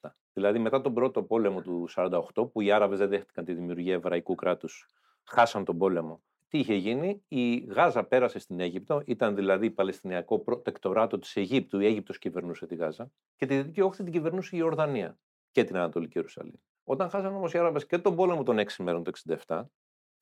[0.00, 0.10] 1967.
[0.32, 4.34] Δηλαδή, μετά τον πρώτο πόλεμο του 1948, που οι Άραβες δεν δέχτηκαν τη δημιουργία εβραϊκού
[4.34, 4.86] κράτους,
[5.24, 6.22] χάσαν τον πόλεμο.
[6.48, 11.86] Τι είχε γίνει, η Γάζα πέρασε στην Αίγυπτο, ήταν δηλαδή Παλαιστινιακό προτεκτοράτο της Αιγύπτου, η
[11.86, 15.18] Αίγυπτος κυβερνούσε τη Γάζα, και τη Δυτική Όχθη την κυβερνούσε η Ιορδανία
[15.50, 16.54] και την Ανατολική Ιερουσαλήμ.
[16.84, 19.12] Όταν χάσαν όμως οι Άραβες και τον πόλεμο των 6 μέρων το
[19.46, 19.62] 1967,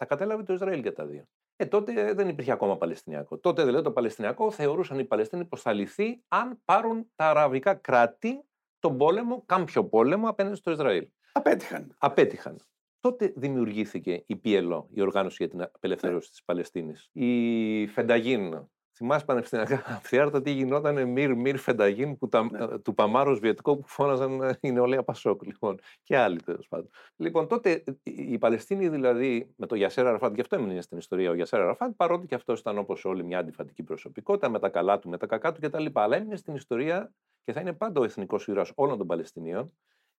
[0.00, 1.24] τα κατέλαβε το Ισραήλ για τα δύο.
[1.56, 3.38] Ε, τότε δεν υπήρχε ακόμα Παλαιστινιακό.
[3.38, 8.44] Τότε δηλαδή το Παλαιστινιακό θεωρούσαν οι Παλαιστίνοι πως θα λυθεί αν πάρουν τα αραβικά κράτη
[8.78, 11.08] τον πόλεμο, κάποιο πόλεμο απέναντι στο Ισραήλ.
[11.32, 11.94] Απέτυχαν.
[11.98, 12.60] Απέτυχαν.
[13.00, 17.08] Τότε δημιουργήθηκε η PLO, η Οργάνωση για την Απελευθέρωση της Παλαιστίνης.
[17.12, 18.68] Η Φενταγίν.
[19.00, 22.78] Θυμάσαι πανεπιστημιακά αυθιάρτα τι γινόταν Μυρ Μυρ Φενταγίν που τα, Ναι.
[22.78, 25.44] του Παμάρος Βιετικό που φώναζαν ε, η νεολαία Πασόκ.
[25.44, 26.90] Λοιπόν, και άλλοι τέλος πάντων.
[27.16, 31.30] Λοιπόν, τότε ε, οι Παλαιστίνοι δηλαδή με το Γιασέρα Αραφάτ, και αυτό έμεινε στην ιστορία
[31.30, 34.98] ο Γιασέρα Αραφάτ, παρότι και αυτός ήταν όπως όλοι μια αντιφατική προσωπικότητα με τα καλά
[34.98, 35.86] του, με τα κακά του κτλ.
[35.92, 37.12] Αλλά έμεινε στην ιστορία
[37.44, 39.72] και θα είναι πάντα ο εθνικός ήρωας όλων των Παλαιστινίων,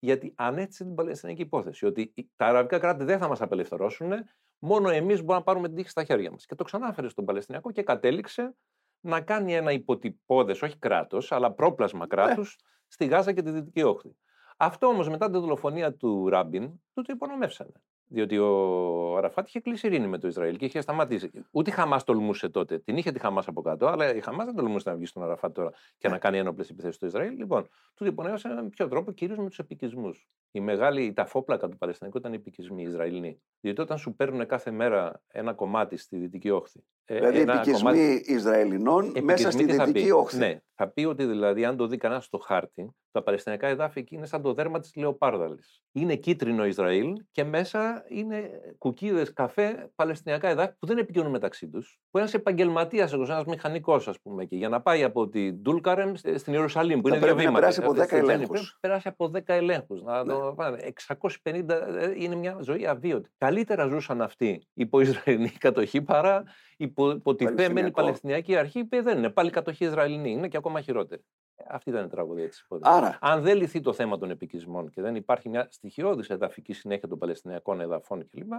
[0.03, 1.85] γιατί ανέθεσε την Παλαιστινιακή υπόθεση.
[1.85, 4.11] Ότι οι- τα αραβικά κράτη δεν θα μας απελευθερώσουν,
[4.59, 6.45] μόνο εμείς μπορούμε να πάρουμε την τύχη στα χέρια μας.
[6.45, 8.55] Και το ξανάφερε στον Παλαιστινιακό και κατέληξε
[8.99, 14.15] να κάνει ένα υποτυπώδες, όχι κράτος, αλλά πρόπλασμα κράτους στη Γάζα και τη Δυτική Όχθη.
[14.57, 17.71] Αυτό όμως μετά την δολοφονία του Ράμπιν, του το υπονομεύσανε.
[18.13, 21.31] Διότι ο Αραφάτ είχε κλείσει ειρήνη με το Ισραήλ και είχε σταματήσει.
[21.51, 22.79] Ούτε η Χαμάς τολμούσε τότε.
[22.79, 25.53] Την είχε τη Χαμάς από κάτω, αλλά η Χαμάς δεν τολμούσε να βγει στον Αραφάτ
[25.53, 27.37] τώρα και να κάνει ένοπλες επιθέσεις στο Ισραήλ.
[27.37, 30.27] Λοιπόν, του υπονόμευσαν με ποιο τρόπο, κυρίως με τους επικισμούς.
[30.51, 33.41] Η μεγάλη τα φόπλακα του Παλαιστινικού ήταν οι επικισμοί οι Ισραηλοί.
[33.61, 37.79] Διότι όταν σου παίρνουν κάθε μέρα ένα κομμάτι στη Δυτική Όχθη ε, Δηλαδή ένα επικισμοί
[37.81, 40.11] κομμάτι- Ισραηλινών μέσα στη Επικισμοί τι θα δυτική πει.
[40.11, 40.37] όχθη.
[40.37, 44.15] Ναι, θα πει ότι δηλαδή, αν το δει κανένας στο χάρτη, τα Παλαιστινιακά εδάφη εκεί
[44.15, 45.81] είναι σαν το δέρμα της Λεοπάρδαλης.
[45.91, 51.99] Είναι κίτρινο Ισραήλ και μέσα είναι κουκίδες, καφέ, Παλαιστινιακά εδάφη που δεν επικοινωνούν μεταξύ τους.
[52.11, 56.53] Που ένας επαγγελματίας, ένας μηχανικός, ας πούμε, εκεί, για να πάει από την Ντούλκαρεμ στην
[56.53, 57.59] Ιερουσαλήμ, που Θα είναι δύο πρέπει να βήματα.
[57.59, 58.59] περάσει από ε, 10 στην Τζέννη, ελέγχους.
[58.59, 60.01] πρέπει να περάσει από 10 ελέγχους.
[60.03, 60.33] Να Ναι.
[60.33, 60.77] το πάνε.
[60.77, 63.29] 650 ε, είναι μια ζωή αβίωτη.
[63.37, 66.51] Καλύτερα ζούσαν αυτοί υπό Ισραηλινή κατοχή παρά υπό
[66.83, 67.91] υποτιθέμενη Παλαιστινιακό.
[67.91, 69.29] Παλαιστινιακή αρχή, που δεν είναι.
[69.29, 70.31] Πάλι κατοχή Ισραηλινή.
[70.31, 71.23] Είναι και ακόμα χειρότερη.
[71.55, 72.97] Ε, Αυτή ήταν η τραγωδία της υπόθεσης.
[72.97, 77.07] Άρα, Αν δεν λυθεί το θέμα των επικισμών και δεν υπάρχει μια στοιχειώδης εδαφική συνέχεια
[77.07, 78.51] των Παλαιστινιακών εδαφών κλπ.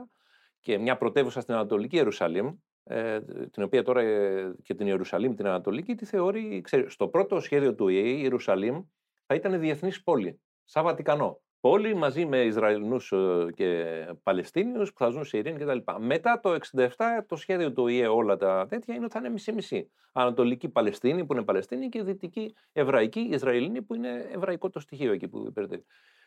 [0.61, 2.55] και μια πρωτεύουσα στην Ανατολική Ιερουσαλήμ,
[2.85, 7.41] ε, την οποία τώρα ε, και την Ιερουσαλήμ την Ανατολική τη θεωρεί, ξέρεις, στο πρώτο
[7.41, 8.83] σχέδιο του ΟΗΕ η Ιερουσαλήμ
[9.27, 11.41] θα ήταν διεθνής πόλη, σαν Βατικανό.
[11.63, 13.85] Πόλη μαζί με Ισραηλινούς ε, και
[14.23, 15.79] Παλαιστίνιους που θα ζουν σε ειρήνη κτλ.
[15.99, 16.89] Μετά το 67
[17.27, 19.91] το σχέδιο του ΟΗΕ όλα τα τέτοια είναι ότι θα είναι μισή-μισή.
[20.13, 25.29] Ανατολική Παλαιστίνη που είναι Παλαιστίνη και Δυτική Εβραϊκή Ισραηλινή που είναι εβραϊκό το στοιχείο εκεί
[25.29, 25.85] που υπηρετεί.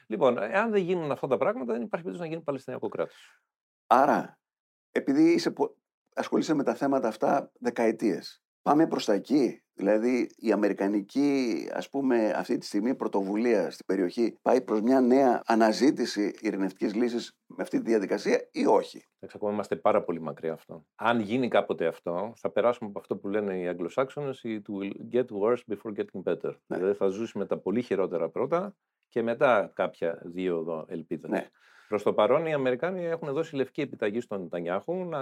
[0.07, 3.41] Λοιπόν, εάν δεν γίνουν αυτά τα πράγματα, δεν υπάρχει περίπτωση να γίνει Παλαιστινιακό κράτος.
[3.87, 4.39] άρα,
[4.91, 5.75] επειδή είσαι, πο-
[6.15, 9.64] ασχολείσαι με τα θέματα αυτά δεκαετίες, πάμε προς τα εκεί.
[9.77, 15.41] Δηλαδή, η αμερικανική, ας πούμε, αυτή τη στιγμή πρωτοβουλία στην περιοχή πάει προς μια νέα
[15.45, 20.53] αναζήτηση ειρηνευτικής λύσης με αυτή τη διαδικασία ή όχι; Εντάξει, ακόμα είμαστε πάρα πολύ μακριά
[20.53, 20.85] αυτό.
[20.95, 25.25] Αν γίνει κάποτε αυτό, θα περάσουμε από αυτό που λένε οι Αγγλοσάξονες, it will get
[25.41, 26.53] worse before getting better.
[26.67, 26.77] Ναι.
[26.77, 28.75] Δηλαδή θα ζήσουμε τα πολύ χειρότερα πρώτα
[29.09, 31.27] και μετά κάποια δίωδο ελπίδα.
[31.27, 31.49] Ναι.
[31.87, 35.21] Προς το παρόν οι Αμερικάνοι έχουν δώσει λευκή επιταγή στον Νετανιάχου να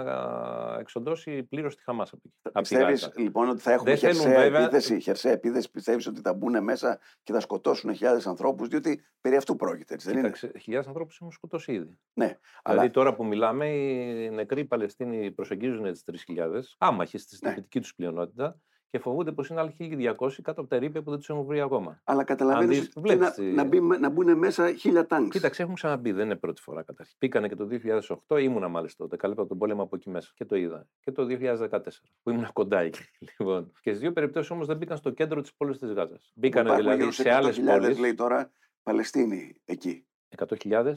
[0.78, 2.34] εξοντώσει πλήρως τη Χαμάς από εκεί.
[2.42, 3.12] απ' τη Πιστεύεις Γάζα.
[3.16, 6.62] λοιπόν ότι θα έχουμε Δεν θέλουν, χερσαία βέβαια- επίθεση, χερσαία επίθεση, πιστεύεις ότι θα μπουν
[6.64, 10.86] μέσα και θα σκοτώσουν χιλιάδες ανθρώπους, διότι περί αυτού πρόκειται, έτσι δεν είναι; Κοίταξε, χιλιάδες
[10.88, 11.98] ανθρώπους έχουν σκοτώσει ήδη.
[12.14, 17.48] Ναι, Δηλαδή αλλά τώρα που μιλάμε, οι νεκροί Παλαιστίνοι προσεγγίζουν τι 3.000, άμαχοι στη Ναι.
[17.48, 18.58] συντηρητική τους πλειονότητα
[18.94, 21.60] και φοβούνται πως είναι άλλοι 1.200 κάτω από τα ρήπια που δεν τους έχουν βρει
[21.60, 22.00] ακόμα.
[22.04, 25.28] Αλλά καταλαβαίνεις δεις, τι βλέπεις να, τι- να, μπει, να μπουν μέσα χίλια τάγκς.
[25.30, 27.16] Κοίταξε, έχουν ξαναμπεί, δεν είναι πρώτη φορά καταρχήν.
[27.18, 27.68] Πήγανε και το
[28.26, 30.86] 2008, ήμουνα μάλιστα τότε, καλύπτω τον πόλεμο από εκεί μέσα και το είδα.
[31.00, 31.80] Και το 2014,
[32.22, 33.00] που ήμουν κοντά εκεί.
[33.38, 33.72] Λοιπόν.
[33.80, 36.32] Και στις δύο περιπτώσεις όμως δεν μπήκαν στο κέντρο της πόλης της Γάζας.
[36.34, 37.98] Μπήκανε Υπάρχουν δηλαδή γύρω σε άλλες 100.000, πόλεις.
[37.98, 38.50] λέει τώρα,
[38.82, 40.06] Παλαιστίνιοι εκεί.
[40.36, 40.92] 100.000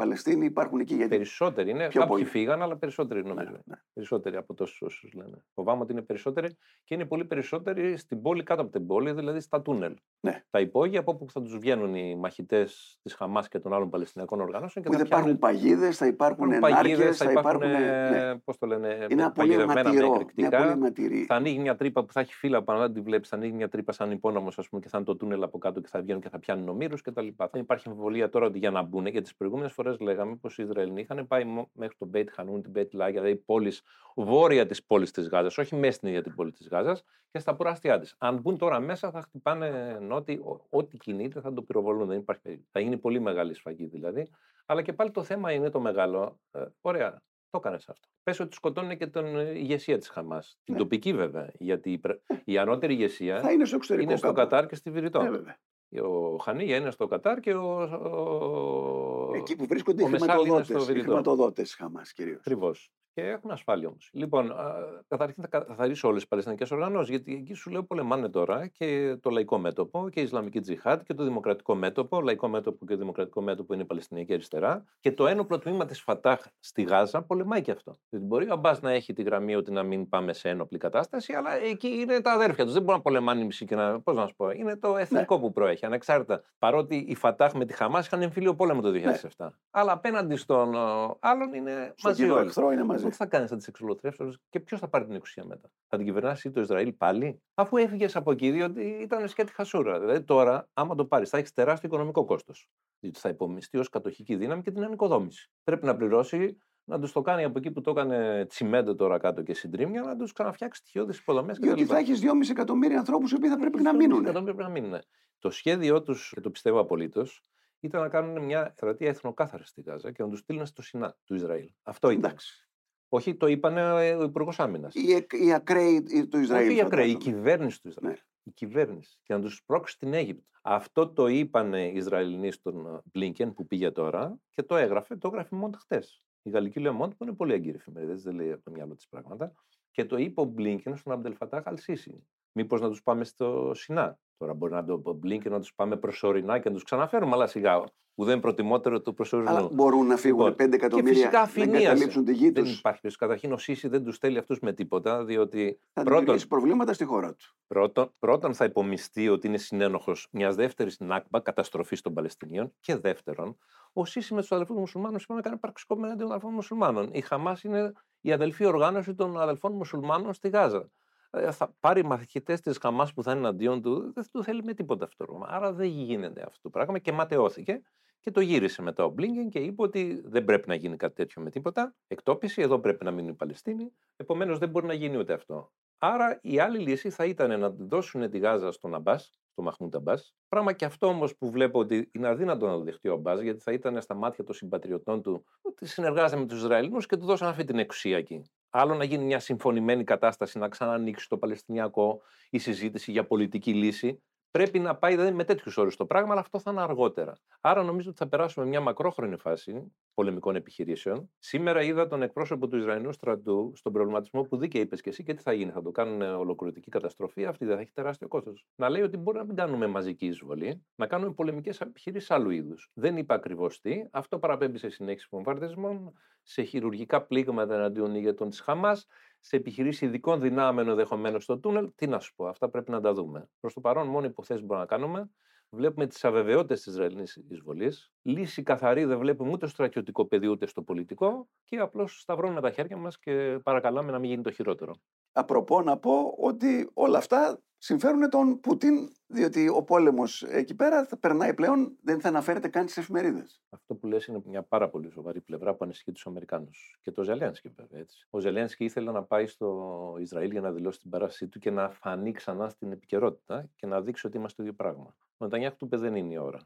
[0.00, 1.10] Παλαιστίνιοι υπάρχουν εκεί γιατί...
[1.10, 1.88] περισσότεροι είναι.
[1.88, 2.24] Πιο Κάποιοι πολύ.
[2.24, 3.50] φύγαν, αλλά περισσότεροι νομίζω.
[3.50, 3.76] Ναι, ναι.
[3.92, 5.44] Περισσότεροι από τόσους όσους λένε.
[5.54, 9.40] Φοβάμαι ότι είναι περισσότεροι και είναι πολύ περισσότεροι στην πόλη κάτω από την πόλη, δηλαδή
[9.40, 9.94] στα τούνελ.
[10.20, 10.42] Ναι.
[10.50, 14.40] Τα υπόγεια από όπου θα τους βγαίνουν οι μαχητές της Χαμάς και των άλλων Παλαιστινιακών
[14.40, 17.30] οργανώσεων και Που θα δεν υπάρχουν πιάνουν παγίδες, θα υπάρχουν υπάρχουν παγίδες, νάρκες, θα θα
[17.30, 17.62] υπάρχουν.
[17.70, 18.10] υπάρχουν...
[18.10, 18.36] ναι.
[18.44, 20.58] Πώς το λένε, Είναι με- ένα πολύ παγιδευμένα με αιματηρό, μια εκρηκτικά.
[20.58, 21.24] πολύ αιματηρή.
[21.24, 23.28] Θα ανοίγει μια τρύπα που θα έχει φύλλα πάνω, δεν τη βλέπεις.
[23.28, 25.80] Θα ανοίγει μια τρύπα σαν υπόνομος, ας πούμε, και θα είναι το τούνελ από κάτω
[25.80, 27.26] και θα βγαίνουν και θα πιάνουν ομήρους κτλ.
[27.50, 30.62] Δεν υπάρχει αμφιβολία τώρα ότι για να μπουν, γιατί τις προηγούμενες φορές λέγαμε πως οι
[30.62, 33.82] Ισραηλινοί είχαν πάει μο- μέχρι τον Μπέιτ Χανούν, την Μπέιτ Λάχια, δηλαδή πόλεις
[34.14, 37.54] βόρεια της πόλης της Γάζας, όχι μέσα στην ίδια την πόλη της Γάζας και στα
[37.56, 38.14] προάστια της.
[38.18, 42.06] Αν μπουν τώρα μέσα, θα χτυπάνε νότι, ο- ό,τι κινείται θα το πυροβολούν.
[42.08, 42.68] Δεν υπάρχει περίπτωση.
[42.72, 44.30] Θα γίνει πολύ μεγάλη σφαγή δηλαδή.
[44.66, 46.40] Αλλά και πάλι το θέμα είναι το μεγάλο.
[46.50, 47.10] Ε, ωραία,
[47.50, 48.08] το έκανες αυτό.
[48.22, 50.58] Πες ότι σκοτώνουν και την ε, ηγεσία της Χαμάς.
[50.64, 50.80] Την Ναι.
[50.80, 51.50] τοπική βέβαια.
[51.58, 54.38] Γιατί η, πρε- η ανώτερη ηγεσία Θα είναι στο εξωτερικό είναι στο κάπου.
[54.40, 55.20] Κατάρ και στη Βηρητό.
[55.20, 55.58] Ε, βέβαια.
[55.98, 57.82] Ο Χανίγια είναι στο Κατάρ και ο.
[57.82, 59.34] ο...
[59.34, 61.04] Εκεί που βρίσκονται οι ο Μεσάλη είναι στο χρηματοδότες, οι Βηρητό.
[61.04, 62.38] χρηματοδότες Χαμάς κυρίως.
[62.38, 62.90] Ακριβώς.
[63.14, 64.10] Και έχουν ασφάλεια όμως.
[64.12, 64.74] Λοιπόν, α,
[65.08, 69.30] καταρχήν θα καθαρίσω όλες τις Παλαιστινιακές οργανώσεις, γιατί εκεί σου λέω πολεμάνε τώρα και το
[69.30, 72.20] λαϊκό μέτωπο και η Ισλαμική Τζιχάτ και το δημοκρατικό μέτωπο.
[72.20, 74.84] Λαϊκό μέτωπο και δημοκρατικό μέτωπο είναι η Παλαιστινιακή αριστερά.
[75.00, 77.96] Και το ένοπλο τμήμα της Φατάχ στη Γάζα πολεμάει και αυτό.
[78.08, 81.32] Δηλαδή μπορεί ο Αμπάς να έχει τη γραμμή ότι να μην πάμε σε ένοπλη κατάσταση,
[81.32, 82.72] αλλά εκεί είναι τα αδέρφια τους.
[82.72, 84.00] Δεν μπορούν να πολεμάνε οι μισοί και να.
[84.00, 85.40] Πώς να σου πω, είναι το εθνικό Ναι.
[85.40, 86.42] που προέχει, ανεξάρτητα.
[86.58, 88.90] Παρότι η Φατάχ με τη Χαμάς είχαν εμφύλιο πόλεμο το
[89.36, 89.48] 2007.
[89.70, 92.46] Αλλά απέναντι στον ο, άλλον είναι Στον μαζί κοινό όλοι.
[92.46, 92.99] εχθρό είναι μαζί.
[93.02, 95.70] Τότε θα κάνει, θα τις εξολοθρεύσει όλες και ποιος θα πάρει την εξουσία μετά.
[95.86, 100.00] Θα την κυβερνάσει το Ισραήλ πάλι, αφού έφυγες από εκεί, διότι ήταν σκέτη χασούρα.
[100.00, 102.68] Δηλαδή τώρα, άμα το πάρεις, θα έχεις τεράστιο οικονομικό κόστος.
[103.00, 105.50] Διότι θα υπομειστεί ως κατοχική δύναμη και την ανοικοδόμηση.
[105.64, 109.42] Πρέπει να πληρώσει, να τους το κάνει από εκεί που το έκανε τσιμέντο τώρα κάτω
[109.42, 113.48] και συντρίμια, να τους ξαναφτιάξει στοιχειώδεις υποδομές Διότι θα έχεις 2,5 εκατομμύρια ανθρώπους οι οποίοι
[113.48, 114.22] θα πρέπει να μείνουν.
[114.22, 114.98] Πρέπει να μείνουν.
[115.38, 117.44] Το σχέδιό τους, και το πιστεύω απολύτως,
[117.80, 121.34] ήταν να κάνουν μια στρατεία εθνοκάθαρη στη Γάζα και να τους στείλουν στο Σινά του
[121.34, 121.70] Ισραήλ.
[121.82, 122.24] Αυτό ήταν.
[122.24, 122.69] Εντάξει.
[123.12, 124.94] Όχι, το είπαν ε, ο Υπουργός Άμυνας.
[124.94, 126.68] Οι, εκ- οι ακραίοι του Ισραήλ.
[126.68, 127.36] Όχι οι ακραίοι, η φαντάζομαι.
[127.36, 128.14] κυβέρνηση του Ισραήλ.
[128.16, 128.22] Ναι.
[128.42, 129.18] Η κυβέρνηση.
[129.22, 130.44] Και να τους πρόξει στην Αίγυπτο.
[130.62, 135.56] Αυτό το είπαν οι Ισραηλινοί στον Μπλίνκεν που πήγε τώρα και το έγραφε, το έγραφε
[135.56, 136.22] μόνο χτες.
[136.42, 139.52] Η γαλλική Λεμόντ που είναι πολύ έγκυρη εφημερίδα, δεν λέει από το μυαλό της πράγματα.
[139.90, 142.26] Και το είπε ο Μπλίνκεν στον Αμπτελφατάχ Αλσίση.
[142.52, 144.18] Μήπως να τους πάμε στο Σινά.
[144.40, 147.84] Τώρα μπορεί να το Blinken να τους πάμε προσωρινά και να τους ξαναφέρουμε, αλλά σιγά.
[148.14, 149.48] Που δεν είναι προτιμότερο του προσωρινού.
[149.48, 151.84] Αλλά μπορούν να φύγουν Λοιπόν, 5 εκατομμύρια φυσικά να αφηνίασε.
[151.84, 152.78] εγκαταλείψουν τη γη Δεν τους.
[152.78, 153.16] υπάρχει περίπτωση.
[153.16, 157.04] Καταρχήν ο Σίση δεν τους στέλνει αυτούς με τίποτα, διότι Θα πρώτον, δημιουργήσει προβλήματα στη
[157.04, 157.54] χώρα του.
[157.66, 162.72] πρώτον, πρώτον θα υπομειστεί ότι είναι συνένοχος μιας δεύτερης Νάκμπα, καταστροφή των Παλαιστινίων.
[162.80, 163.56] Και δεύτερον,
[163.92, 167.08] ο Σίση με τους αδελφούς μουσουλμάνους είπαμε κάνει πραξικόπημα εναντίον των αδελφών μουσουλμάνων.
[167.12, 170.90] Η Χαμάς είναι η αδελφή οργάνωση των αδελφών μουσουλμάνων στη Γάζα.
[171.30, 174.74] Ε, Θα πάρει μαθητές της Χαμάς που θα είναι εναντίον του, δεν του θέλει με
[174.74, 175.24] τίποτα αυτό.
[175.24, 175.56] το πράγμα.
[175.56, 177.82] Άρα δεν γίνεται αυτό το πράγμα και ματαιώθηκε.
[178.20, 181.42] Και το γύρισε μετά ο Μπλίνγκεν και είπε ότι δεν πρέπει να γίνει κάτι τέτοιο
[181.42, 181.94] με τίποτα.
[182.06, 183.92] Εκτόπιση, εδώ πρέπει να μείνουν οι Παλαιστίνοι.
[184.16, 185.72] Επομένως δεν μπορεί να γίνει ούτε αυτό.
[185.98, 190.14] Άρα η άλλη λύση θα ήταν να δώσουν τη Γάζα στον Αμπάς, στον Μαχμούντ Αμπά.
[190.48, 193.60] Πράγμα και αυτό όμως που βλέπω ότι είναι αδύνατο να το δεχτεί ο Αμπά, γιατί
[193.60, 197.48] θα ήταν στα μάτια των συμπατριωτών του ότι συνεργάζεται με τους Ισραηλινούς και του δώσαν
[197.48, 198.42] αυτή την εξουσία εκεί.
[198.70, 202.20] Άλλο να γίνει μια συμφωνημένη κατάσταση, να ξανανοίξει το Παλαιστινιακό
[202.50, 204.22] η συζήτηση για πολιτική λύση.
[204.50, 207.36] Πρέπει να πάει δηλαδή, με τέτοιους όρους το πράγμα, αλλά αυτό θα είναι αργότερα.
[207.60, 211.30] Άρα νομίζω ότι θα περάσουμε μια μακρόχρονη φάση πολεμικών επιχειρήσεων.
[211.38, 215.34] Σήμερα είδα τον εκπρόσωπο του Ισραηλινού στρατού στον προβληματισμό που δίκαια είπες και εσύ και
[215.34, 215.70] τι θα γίνει.
[215.70, 218.66] Θα το κάνουν ολοκληρωτική καταστροφή, αυτή δεν θα έχει τεράστιο κόστος.
[218.76, 222.90] Να λέει ότι μπορεί να μην κάνουμε μαζική εισβολή, να κάνουμε πολεμικές επιχειρήσεις άλλου είδους.
[222.94, 224.04] Δεν είπε ακριβώς τι.
[224.10, 229.06] Αυτό παραπέμπει σε συνέχιση βομβαρδισμών, σε χειρουργικά πλήγματα εναντίον ηγετών της Χαμάς,
[229.40, 231.90] σε επιχειρήσει ειδικών δυνάμεων ενδεχομένως στο τούνελ.
[231.94, 233.48] Τι να σου πω, αυτά πρέπει να τα δούμε.
[233.60, 235.30] Προς το παρόν, μόνο υποθέσεις μπορούμε να κάνουμε.
[235.72, 238.12] Βλέπουμε τις αβεβαιότητες της Ισραηλινής εισβολής.
[238.22, 241.48] Λύση καθαρή δεν βλέπουμε ούτε στο στρατιωτικό πεδίο ούτε στο πολιτικό.
[241.64, 244.94] Και απλώς σταυρώνουμε τα χέρια μας και παρακαλάμε να μην γίνει το χειρότερο.
[245.32, 251.16] Απροπό να πω ότι όλα αυτά συμφέρουν τον Πούτιν, διότι ο πόλεμος εκεί πέρα θα
[251.16, 253.62] περνάει πλέον, δεν θα αναφέρεται καν στις εφημερίδες.
[253.70, 256.98] Αυτό που λες είναι μια πάρα πολύ σοβαρή πλευρά που ανησυχεί τους Αμερικάνους.
[257.02, 258.00] Και το Ζελένσκι, βέβαια.
[258.00, 258.26] Έτσι.
[258.30, 261.90] Ο Ζελένσκι ήθελε να πάει στο Ισραήλ για να δηλώσει την παράστασή του και να
[261.90, 265.14] φανεί ξανά στην επικαιρότητα και να δείξει ότι είμαστε το ίδιο πράγμα.
[265.36, 266.60] Ο Νετανιάχου του είπε δεν είναι η ώρα.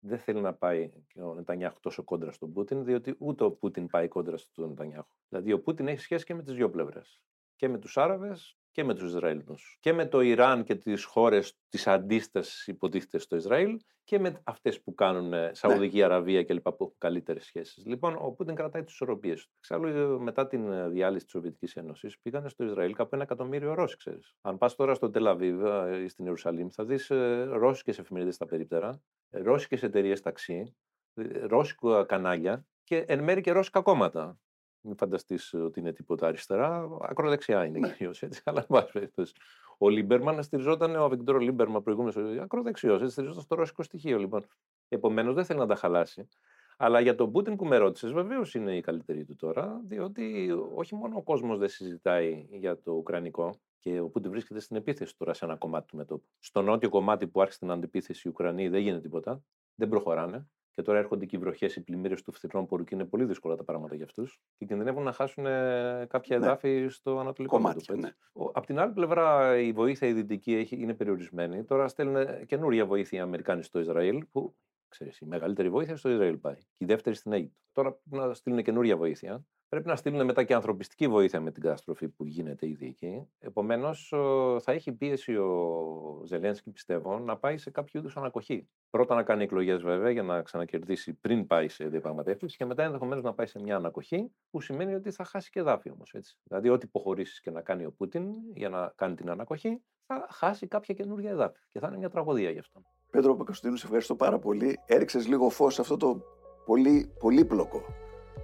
[0.00, 3.86] Δεν θέλει να πάει και ο Νετανιάχου τόσο κόντρα στον Πούτιν, διότι ούτε ο Πούτιν
[3.86, 5.14] πάει κόντρα στον Νετανιάχου.
[5.28, 7.20] Δηλαδή, ο Πούτιν έχει σχέση και με τις δύο πλευρές.
[7.56, 9.76] Και με τους Άραβες και με τους Ισραηλινούς.
[9.80, 14.82] Και με το Ιράν και τις χώρες της αντίστασης, υποτίθεται στο Ισραήλ, και με αυτές
[14.82, 16.62] που κάνουν ε, Σαουδική Αραβία κλπ.
[16.62, 17.86] που έχουν καλύτερες σχέσεις.
[17.86, 19.52] Λοιπόν, ο Πούτιν κρατάει τις ισορροπίες του.
[19.58, 23.74] Εξάλλου, ε, μετά την ε, διάλυση της Σοβιετικής Ένωσης, πήγανε στο Ισραήλ κάπου ένα εκατομμύριο
[23.74, 24.34] Ρώσοι, ξέρεις.
[24.40, 25.62] Αν πας τώρα στο Τελαβίβ
[26.04, 27.06] ή στην Ιερουσαλήμ, θα δεις
[27.48, 30.74] ρώσικε εφημερίδες στα περίπτερα, ρώσικε εταιρείες ταξί,
[31.14, 34.38] ε, ρώσικα κανάλια και εν μέρει και ρώσικα κόμματα.
[34.80, 36.88] Μην φανταστείς ότι είναι τίποτα αριστερά.
[37.00, 37.92] Ακροδεξιά είναι Ναι.
[37.92, 38.40] κυρίως έτσι.
[38.46, 39.32] Αλλά εν πάση περιπτώσει.
[39.78, 44.44] Ο Λίμπερμαν στηριζόταν, ο Αβιγκντόρ Λίμπερμαν προηγούμενος, ακροδεξιός, έτσι στηριζόταν στο ρώσικο στοιχείο λοιπόν.
[44.88, 46.28] Επομένως δεν θέλει να τα χαλάσει.
[46.76, 50.94] Αλλά για τον Πούτιν που με ρώτησες, βεβαίως είναι η καλύτερη του τώρα, διότι όχι
[50.94, 55.34] μόνο ο κόσμος δεν συζητάει για το Ουκρανικό, και ο Πούτιν βρίσκεται στην επίθεση τώρα
[55.34, 56.24] σε ένα κομμάτι του μετώπου.
[56.38, 59.42] Στο νότιο κομμάτι που άρχισε την αντεπίθεση οι Ουκρανοί δεν γίνεται τίποτα,
[59.74, 60.46] δεν προχωράνε.
[60.80, 63.64] Και τώρα έρχονται και οι βροχές, οι πλημμύρες του φθινόπορου και είναι πολύ δύσκολα τα
[63.64, 64.40] πράγματα για αυτούς.
[64.58, 66.44] Και κινδυνεύουν να χάσουν ε, κάποια Ναι.
[66.44, 68.00] εδάφη στο ανατολικό Κομμάτια, μέτωπο.
[68.00, 68.06] ναι.
[68.06, 68.18] έτσι.
[68.32, 71.64] Ο- Απ' την άλλη πλευρά, η βοήθεια η δυτική έχει, είναι περιορισμένη.
[71.64, 74.54] Τώρα στέλνουν καινούρια βοήθεια οι Αμερικάνοι στο Ισραήλ, που
[74.88, 76.54] ξέρεις, η μεγαλύτερη βοήθεια στο Ισραήλ πάει.
[76.54, 77.58] Και η δεύτερη στην Αίγυπτο.
[77.72, 79.44] Τώρα πρέπει να στείλουν καινούρια βοήθεια.
[79.70, 83.28] Πρέπει να στείλουν μετά και ανθρωπιστική βοήθεια με την καταστροφή που γίνεται ήδη εκεί.
[83.38, 84.12] Επομένως,
[84.60, 88.68] θα έχει πίεση ο Ζελένσκι, πιστεύω, να πάει σε κάποιο είδους ανακοχή.
[88.90, 93.24] Πρώτα να κάνει εκλογές, βέβαια, για να ξανακερδίσει πριν πάει σε διαπραγματεύσεις και μετά ενδεχομένως
[93.24, 96.14] να πάει σε μια ανακοχή, που σημαίνει ότι θα χάσει και δάφη όμως.
[96.42, 100.66] Δηλαδή, ό,τι υποχωρήσεις και να κάνει ο Πούτιν για να κάνει την ανακοχή, θα χάσει
[100.66, 101.58] κάποια καινούργια εδάφη.
[101.68, 102.82] Και θα είναι μια τραγωδία γι' αυτό.
[103.10, 104.78] Πέτρο Πακοστίνου, σε ευχαριστώ πάρα πολύ.
[104.86, 106.22] Έριξες λίγο φως σε αυτό το
[106.64, 107.82] πολύ πολύπλοκο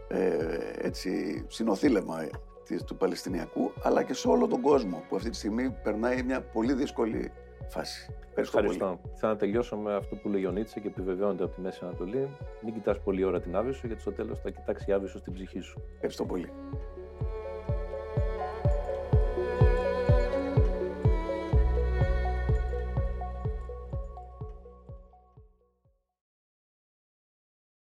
[0.08, 0.46] ε,
[0.78, 2.30] έτσι, συνοθήλευμα ε,
[2.64, 6.40] της- του Παλαιστινιακού, αλλά και σε όλο τον κόσμο που αυτή τη στιγμή περνάει μια
[6.42, 7.32] πολύ δύσκολη
[7.68, 8.10] φάση.
[8.28, 8.70] Ευχαριστώ, πολύ.
[8.76, 9.00] Ευχαριστώ.
[9.14, 12.28] Θέλω να τελειώσω με αυτό που λέει ο Νίτσε και επιβεβαιώνεται από τη Μέση Ανατολή.
[12.62, 15.60] Μην κοιτάς πολύ ώρα την Άβυσσο, γιατί στο τέλος θα κοιτάξει η Άβυσσο στην ψυχή
[15.60, 15.82] σου.
[15.94, 16.52] Ευχαριστώ πολύ.